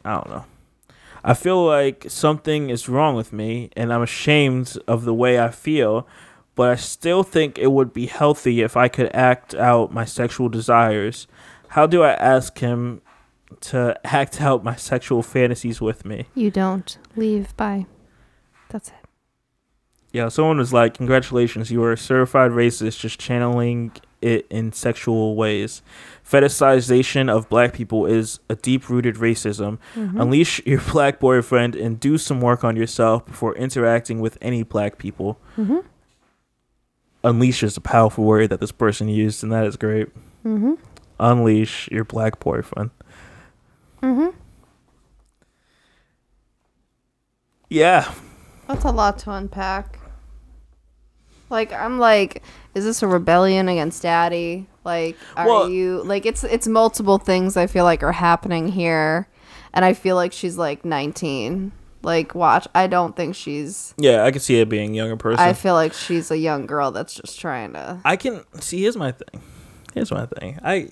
[0.04, 0.44] I don't know.
[1.24, 5.48] I feel like something is wrong with me and I'm ashamed of the way I
[5.48, 6.06] feel,
[6.56, 10.48] but I still think it would be healthy if I could act out my sexual
[10.48, 11.28] desires.
[11.68, 13.02] How do I ask him
[13.60, 16.26] to act out my sexual fantasies with me?
[16.34, 17.54] You don't leave.
[17.56, 17.86] Bye.
[18.70, 18.94] That's it.
[20.12, 23.92] Yeah, someone was like, "Congratulations, you are a certified racist, just channeling
[24.22, 25.82] it in sexual ways.
[26.26, 29.78] Fetishization of black people is a deep-rooted racism.
[29.94, 30.18] Mm-hmm.
[30.18, 34.96] Unleash your black boyfriend and do some work on yourself before interacting with any black
[34.96, 35.80] people." Mm-hmm.
[37.26, 40.08] Unleash is a powerful word that this person used, and that is great.
[40.44, 40.74] Mm-hmm.
[41.18, 42.90] Unleash your black boyfriend.
[44.00, 44.28] Mm-hmm.
[47.68, 48.12] Yeah,
[48.68, 49.98] That's a lot to unpack.
[51.50, 52.42] Like I'm like,
[52.74, 54.68] is this a rebellion against daddy?
[54.84, 59.28] Like are Well- you like it's it's multiple things I feel like are happening here.
[59.74, 61.70] And I feel like she's like 19.
[62.06, 65.40] Like watch, I don't think she's yeah, I can see it being a younger person.
[65.40, 68.80] I feel like she's a young girl that's just trying to I can see.
[68.82, 69.42] Here's my thing.
[69.92, 70.60] Here's my thing.
[70.62, 70.90] I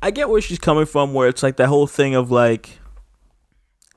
[0.00, 1.12] I get where she's coming from.
[1.12, 2.78] Where it's like that whole thing of like,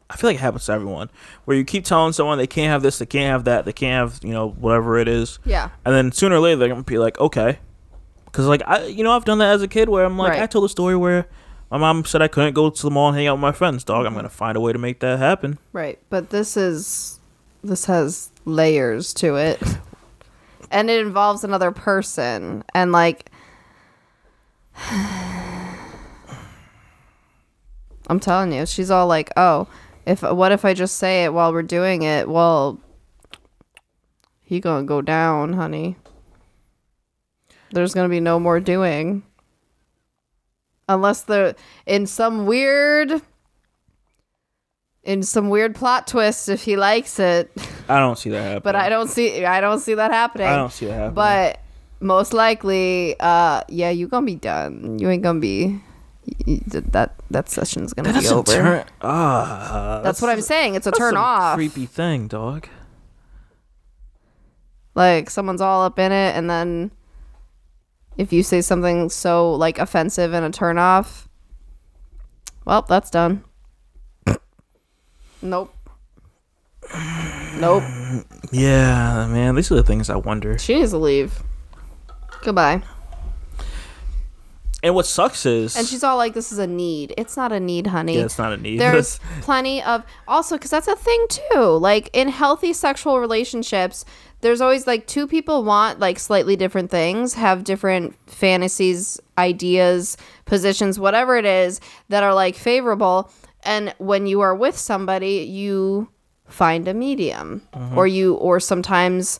[0.10, 1.12] I feel like it happens to everyone.
[1.46, 4.10] Where you keep telling someone they can't have this, they can't have that, they can't
[4.12, 5.70] have you know whatever it is, Yeah.
[5.86, 7.60] and then sooner or later they're gonna be like, okay,
[8.26, 10.42] because like I you know I've done that as a kid where I'm like Right.
[10.42, 11.28] I told a story where
[11.72, 13.84] my mom said I couldn't go to the mall and hang out with my friends.
[13.86, 14.38] Dog, I'm gonna mm-hmm.
[14.38, 15.58] find a way to make that happen.
[15.72, 17.20] Right, but this is
[17.64, 19.62] this has layers to it.
[20.74, 23.30] And it involves another person and like
[28.08, 29.68] I'm telling you, she's all like, "Oh,
[30.06, 32.28] if what if I just say it while we're doing it?
[32.30, 32.80] Well,
[34.42, 35.98] he going to go down, honey.
[37.72, 39.24] There's going to be no more doing."
[40.94, 43.22] Unless the in some weird
[45.04, 47.52] in some weird plot twist if he likes it.
[47.90, 48.62] I don't see that happening.
[48.64, 50.48] But I don't see I don't see that happening.
[50.48, 51.16] I don't see that happening.
[51.16, 51.60] But
[52.00, 54.98] most likely, uh, yeah, you gonna be done.
[55.00, 55.80] You ain't gonna be
[56.48, 58.52] y- y- that that session's gonna that be doesn't over.
[58.54, 58.86] turn.
[59.02, 60.76] Ah, that's what I'm saying.
[60.76, 61.56] It's a turn off.
[61.56, 62.68] Creepy thing, dog.
[64.94, 66.92] Like someone's all up in it, and then
[68.22, 71.28] if you say something so like offensive and a turn off,
[72.66, 73.44] well, that's done.
[75.42, 75.74] nope.
[77.56, 77.84] Nope.
[78.52, 79.56] Yeah, man.
[79.56, 80.58] These are the things I wonder.
[80.60, 81.42] She needs to leave.
[82.44, 82.84] Goodbye.
[84.84, 87.14] And what sucks is, And she's all like, "This is a need.
[87.18, 88.18] It's not a need, honey.
[88.18, 88.80] yeah, it's not a need.
[88.80, 91.60] There's plenty of also because that's a thing too.
[91.60, 94.06] Like in healthy sexual relationships,
[94.42, 101.00] there's always like two people want like slightly different things, have different fantasies, ideas, positions,
[101.00, 101.80] whatever it is
[102.10, 103.32] that are like favorable.
[103.64, 106.10] And when you are with somebody, you
[106.48, 107.98] find a medium, mm-hmm.
[107.98, 109.40] or you, or sometimes,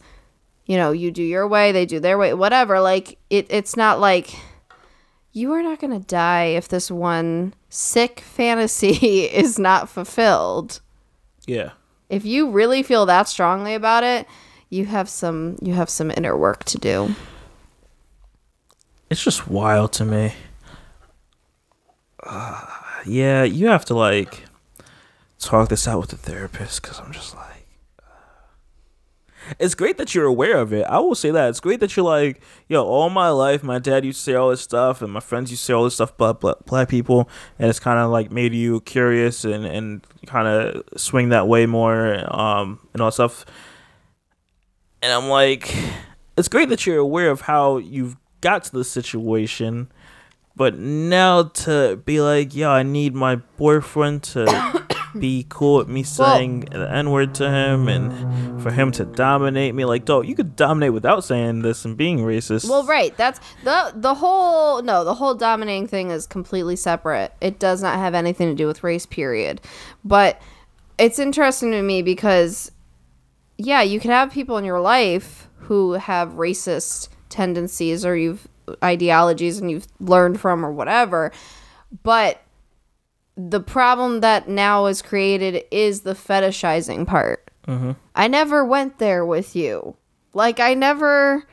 [0.66, 2.80] you know, you do your way, they do their way, whatever.
[2.80, 4.36] Like it, it's not like
[5.34, 10.82] you are not going to die if this one sick fantasy is not fulfilled.
[11.48, 11.72] yeah,
[12.10, 14.28] If you really feel that strongly about it,
[14.72, 17.14] you have some you have some inner work to do.
[19.12, 20.34] it's just wild to me.
[22.24, 22.66] Uh,
[23.06, 24.46] yeah, you have to like
[25.40, 27.66] talk this out with the therapist because I'm just like.
[28.00, 30.86] uh, It's great that you're aware of it.
[30.86, 31.50] I will say that.
[31.50, 34.50] It's great that you're like, yo, all my life, my dad used to say all
[34.50, 37.70] this stuff, and my friends used to say all this stuff about black, people, and
[37.70, 42.24] it's kind of like made you curious and, and kind of swing that way more,
[42.34, 43.46] um, and all stuff.
[45.02, 45.76] And I'm like,
[46.38, 49.92] it's great that you're aware of how you've got to the situation,
[50.56, 54.86] but now to be like, yo, I need my boyfriend to
[55.20, 59.74] be cool with me saying the N word to him and for him to dominate
[59.74, 59.86] me.
[59.86, 62.70] Like, dog, you could dominate without saying this and being racist.
[62.70, 63.16] Well, right.
[63.18, 67.34] That's the the whole no, the whole dominating thing is completely separate.
[67.42, 69.62] It does not have anything to do with race period.
[70.04, 70.42] But
[70.98, 72.72] it's interesting to me because
[73.66, 78.48] yeah, you can have people in your life who have racist tendencies or you've
[78.84, 81.32] ideologies and you've learned from or whatever.
[82.04, 82.42] But
[83.36, 87.50] the problem that now is created is the fetishizing part.
[87.68, 87.92] Mm-hmm.
[88.16, 89.96] I never went there with you.
[90.34, 91.48] Like I never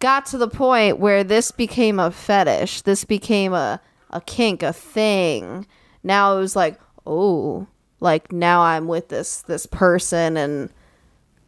[0.00, 2.82] got to the point where this became a fetish.
[2.82, 3.80] This became a
[4.12, 5.66] a kink, a thing.
[6.02, 7.68] Now it was like, oh,
[8.00, 10.70] like now I'm with this this person and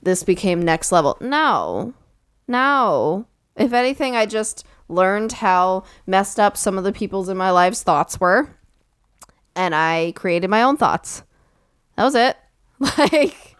[0.02, 1.16] this became next level.
[1.20, 1.94] No.
[2.48, 3.26] No.
[3.56, 7.82] If anything, I just learned how messed up some of the people's in my life's
[7.82, 8.50] thoughts were
[9.54, 11.22] and I created my own thoughts.
[11.96, 12.36] That was it.
[12.98, 13.56] Like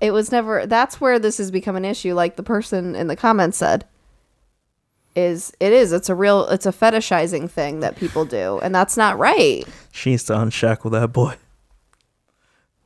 [0.00, 0.66] It was never.
[0.66, 2.14] That's where this has become an issue.
[2.14, 3.86] Like the person in the comments said,
[5.14, 5.92] is it is.
[5.92, 6.46] It's a real.
[6.48, 9.64] It's a fetishizing thing that people do, and that's not right.
[9.92, 11.36] She needs to unshackle that boy.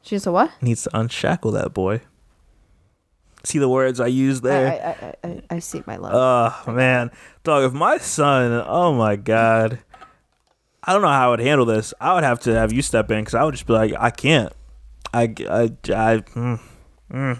[0.02, 0.50] she needs to what?
[0.62, 2.00] Needs to unshackle that boy.
[3.44, 4.66] See the words I use there?
[5.22, 6.12] I, I, I, I, see my love.
[6.66, 7.10] Oh man,
[7.42, 7.64] dog!
[7.64, 9.80] If my son, oh my god,
[10.82, 11.92] I don't know how I would handle this.
[12.00, 14.10] I would have to have you step in because I would just be like, I
[14.10, 14.52] can't.
[15.12, 16.60] I, I, I, mm,
[17.12, 17.38] mm.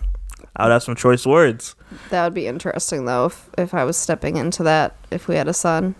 [0.56, 1.74] I would have some choice words.
[2.10, 5.48] That would be interesting though if if I was stepping into that if we had
[5.48, 5.94] a son.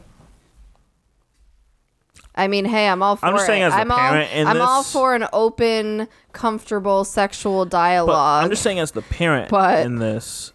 [2.36, 3.46] I mean, hey, I'm all for I'm just it.
[3.46, 7.70] saying as a I'm all parent in I'm all for an open, comfortable sexual But
[7.70, 8.44] dialogue.
[8.44, 10.52] I'm just saying, as the parent But in this,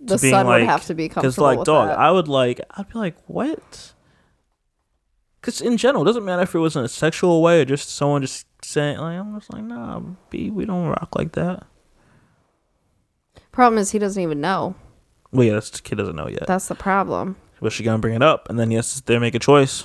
[0.00, 1.98] the being son would like- have to be because comfortable like, with dog, that.
[1.98, 3.92] I would like, I'd be like, what?
[5.40, 7.88] Because in general, it doesn't matter if it was in a sexual way or just
[7.90, 10.00] someone just saying, like, I'm just like, nah,
[10.30, 11.64] B, we don't rock like that.
[13.52, 14.74] problem is he doesn't even know.
[15.32, 16.46] Well, yeah, this kid doesn't know yet.
[16.46, 17.36] That's the problem.
[17.60, 19.34] but she gonna bring it up, and then he has to sit there and make
[19.34, 19.84] a choice.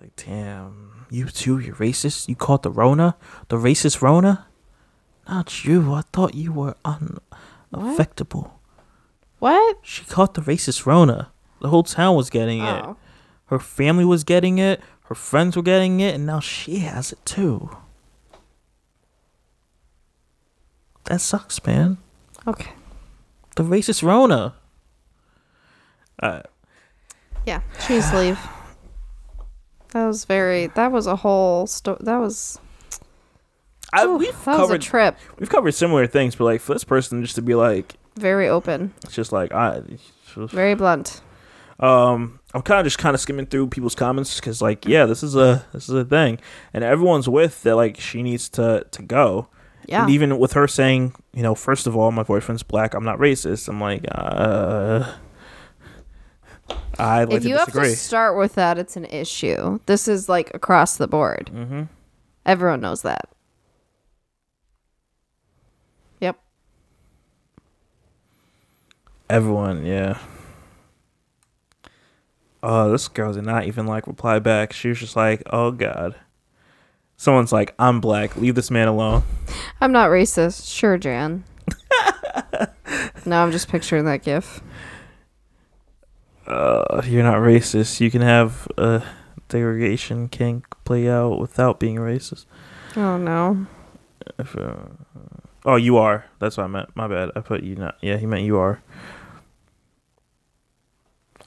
[0.00, 2.28] It's like, damn, you too, you're racist.
[2.28, 3.16] You caught the Rona,
[3.48, 4.46] the racist Rona.
[5.28, 5.92] Not you.
[5.92, 8.50] I thought you were unaffectable.
[9.38, 9.78] What?
[9.82, 11.30] She caught the racist Rona.
[11.60, 12.82] The whole town was getting it.
[12.84, 12.96] Oh.
[13.46, 14.80] Her family was getting it.
[15.04, 17.70] Her friends were getting it, and now she has it too.
[21.04, 21.98] That sucks, man.
[22.46, 22.72] Okay.
[23.56, 24.54] The racist Rona.
[26.22, 26.42] Uh,
[27.44, 27.60] Yeah.
[27.86, 28.38] Choose leave.
[29.92, 30.68] That was very.
[30.68, 31.66] That was a whole.
[31.66, 31.98] story.
[32.00, 32.58] that was.
[33.92, 35.16] I, Ooh, we've that was a covered trip.
[35.40, 38.94] we've covered similar things, but like for this person just to be like, Very open.
[39.02, 39.82] it's just like I,
[40.36, 41.20] Very blunt.
[41.80, 45.24] um, I'm kind of just kind of skimming through people's comments because like, yeah, this
[45.24, 46.38] is a this is a thing,
[46.72, 49.48] and everyone's with that like she needs to to go.
[49.88, 50.02] Yeah.
[50.02, 52.94] And even with her saying, you know, first of all, my boyfriend's black.
[52.94, 53.68] I'm not racist.
[53.68, 55.14] I'm like, uh,
[56.98, 59.80] I'd like if you have to start with that, it's an issue.
[59.86, 61.50] This is like across the board.
[61.52, 61.82] mm-hmm.
[62.44, 63.28] Everyone knows that.
[66.20, 66.38] Yep.
[69.28, 70.18] Everyone, yeah.
[72.62, 74.72] Oh, this girl did not even like reply back.
[74.72, 76.14] She was just like, "Oh God."
[77.16, 78.36] Someone's like, "I'm black.
[78.36, 79.22] Leave this man alone."
[79.80, 80.70] I'm not racist.
[80.70, 81.44] Sure, Jan.
[83.26, 84.60] no, I'm just picturing that gif.
[86.50, 88.00] Uh, you're not racist.
[88.00, 89.04] You can have a
[89.48, 92.46] degradation kink play out without being racist.
[92.96, 93.66] Oh no.
[94.38, 94.74] If, uh,
[95.64, 96.24] oh, you are.
[96.40, 96.88] That's what I meant.
[96.96, 97.30] My bad.
[97.36, 97.96] I put you not.
[98.02, 98.82] Yeah, he meant you are.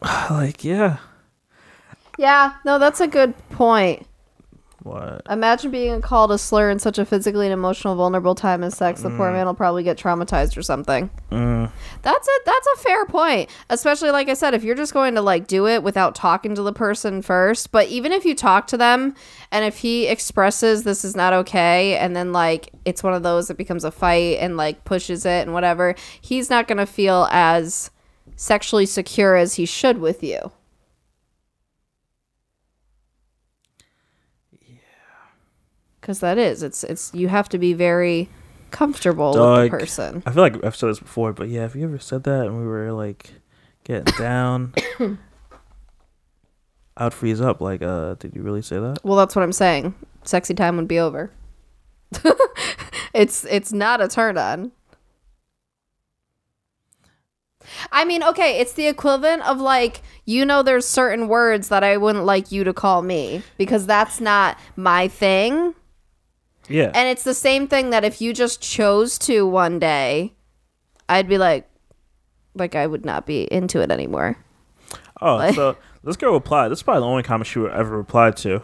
[0.30, 0.97] like, yeah.
[2.18, 4.08] Yeah, no, that's a good point.
[4.84, 5.22] What?
[5.30, 9.02] Imagine being called a slur in such a physically and emotional vulnerable time as sex.
[9.02, 9.34] The poor Mm.
[9.34, 11.10] man will probably get traumatized or something.
[11.32, 11.72] Mm,
[12.02, 13.50] That's a that's a fair point.
[13.70, 16.62] Especially like I said, if you're just going to like do it without talking to
[16.62, 17.72] the person first.
[17.72, 19.16] But even if you talk to them
[19.52, 23.48] and if he expresses this is not okay and then like it's one of those
[23.48, 27.90] that becomes a fight and like pushes it and whatever, he's not gonna feel as
[28.36, 30.52] sexually secure as he should with you.
[36.04, 36.64] Cause that is.
[36.64, 38.28] It's it's you have to be very
[38.72, 40.22] comfortable with the person.
[40.26, 42.60] I feel like I've said this before, but yeah, have you ever said that and
[42.60, 43.32] we were like
[43.86, 44.74] getting down?
[46.97, 47.62] I would freeze up.
[47.62, 48.99] Like, uh, did you really say that?
[49.06, 49.95] Well, that's what I'm saying.
[50.26, 51.32] Sexy time would be over.
[53.14, 54.74] it's it's not a turn on.
[57.93, 61.95] I mean, okay, it's the equivalent of like, you know, there's certain words that I
[61.95, 65.74] wouldn't like you to call me because that's not my thing.
[66.70, 66.91] Yeah.
[66.93, 70.34] And it's the same thing that if you just chose to one day,
[71.09, 71.70] I'd be like,
[72.55, 74.38] like I would not be into it anymore.
[75.22, 76.70] oh, like- so this girl replied.
[76.70, 78.61] This is probably the only comment she would ever replied to.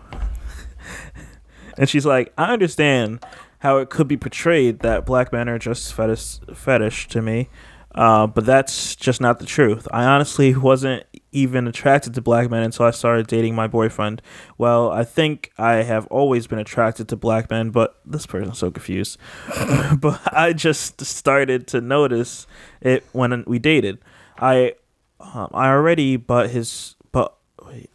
[1.78, 3.24] and she's like, I understand
[3.60, 7.50] how it could be portrayed that black men are just fetish fetish to me.
[7.96, 9.88] Uh, but that's just not the truth.
[9.92, 14.22] I honestly wasn't even attracted to black men until I started dating my boyfriend.
[14.58, 18.72] Well, I think I have always been attracted to black men, but this person's so
[18.72, 19.18] confused.
[20.00, 22.48] but I just started to notice
[22.82, 24.00] it when we dated.
[24.38, 24.76] I
[25.20, 27.36] um, I already but his but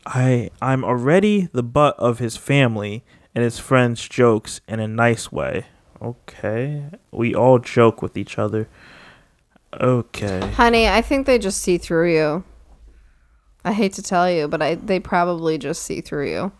[0.06, 3.04] I I'm already the butt of his family
[3.34, 5.66] and his friends' jokes in a nice way.
[6.00, 8.68] Okay, we all joke with each other.
[9.80, 10.40] Okay.
[10.52, 12.44] Honey, I think they just see through you.
[13.64, 16.52] I hate to tell you, but I they probably just see through you.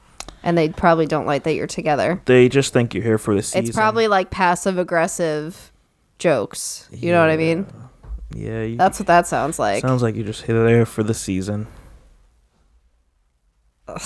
[0.43, 2.21] And they probably don't like that you're together.
[2.27, 3.65] They just think you're here for the season.
[3.65, 5.73] It's probably like passive aggressive
[6.19, 6.87] jokes.
[6.93, 7.67] You know what I mean?
[8.35, 9.81] Yeah, you, That's what that sounds like.
[9.81, 11.67] sounds like you're just it there for the season.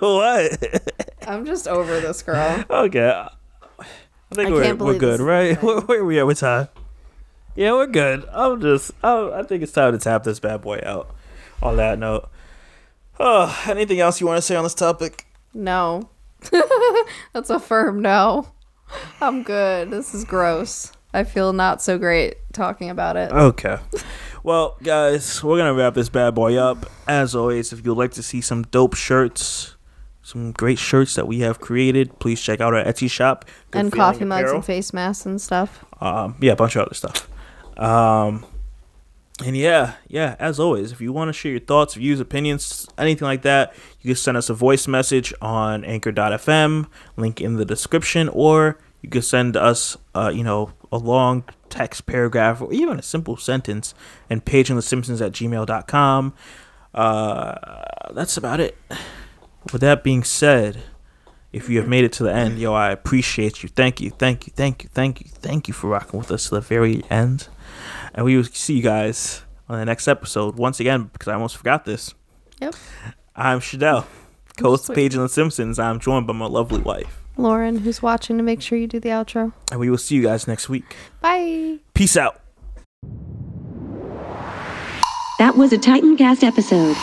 [0.00, 0.82] what?
[1.26, 2.64] I'm just over this girl.
[2.68, 3.26] Okay.
[3.78, 5.62] I think I we're, can't we're believe good, this is right?
[5.62, 6.68] Where, where are we at with time?
[7.54, 8.26] Yeah, we're good.
[8.32, 11.15] I'm just, I, I think it's time to tap this bad boy out.
[11.62, 12.28] On that note,
[13.18, 15.26] oh, anything else you want to say on this topic?
[15.54, 16.08] No.
[17.32, 18.48] That's a firm no.
[19.20, 19.90] I'm good.
[19.90, 20.92] This is gross.
[21.12, 23.32] I feel not so great talking about it.
[23.32, 23.78] Okay.
[24.42, 26.86] Well, guys, we're gonna wrap this bad boy up.
[27.08, 29.76] As always, if you'd like to see some dope shirts,
[30.22, 33.46] some great shirts that we have created, please check out our Etsy shop.
[33.70, 34.56] Good and coffee mugs Apparel.
[34.56, 35.84] and face masks and stuff.
[36.00, 37.28] um, yeah, a bunch of other stuff.
[37.78, 38.44] Um,
[39.44, 43.26] and yeah, yeah, as always, if you want to share your thoughts, views, opinions, anything
[43.26, 48.30] like that, you can send us a voice message on anchor.fm, link in the description,
[48.30, 53.02] or you can send us, uh, you know, a long text paragraph or even a
[53.02, 53.94] simple sentence
[54.30, 56.34] and page on the simpsons at gmail.com.
[56.94, 58.78] Uh, that's about it.
[59.70, 60.82] With that being said,
[61.52, 63.68] if you have made it to the end, yo, I appreciate you.
[63.68, 66.54] Thank you, thank you, thank you, thank you, thank you for rocking with us to
[66.54, 67.48] the very end.
[68.16, 70.56] And we will see you guys on the next episode.
[70.56, 72.14] Once again, because I almost forgot this.
[72.60, 72.74] Yep.
[73.36, 74.06] I'm Shadell,
[74.56, 74.94] co-host Sweet.
[74.94, 75.78] Page on The Simpsons.
[75.78, 77.18] I'm joined by my lovely wife.
[77.36, 79.52] Lauren, who's watching to make sure you do the outro.
[79.70, 80.96] And we will see you guys next week.
[81.20, 81.80] Bye.
[81.92, 82.40] Peace out.
[85.38, 86.96] That was a Titancast episode.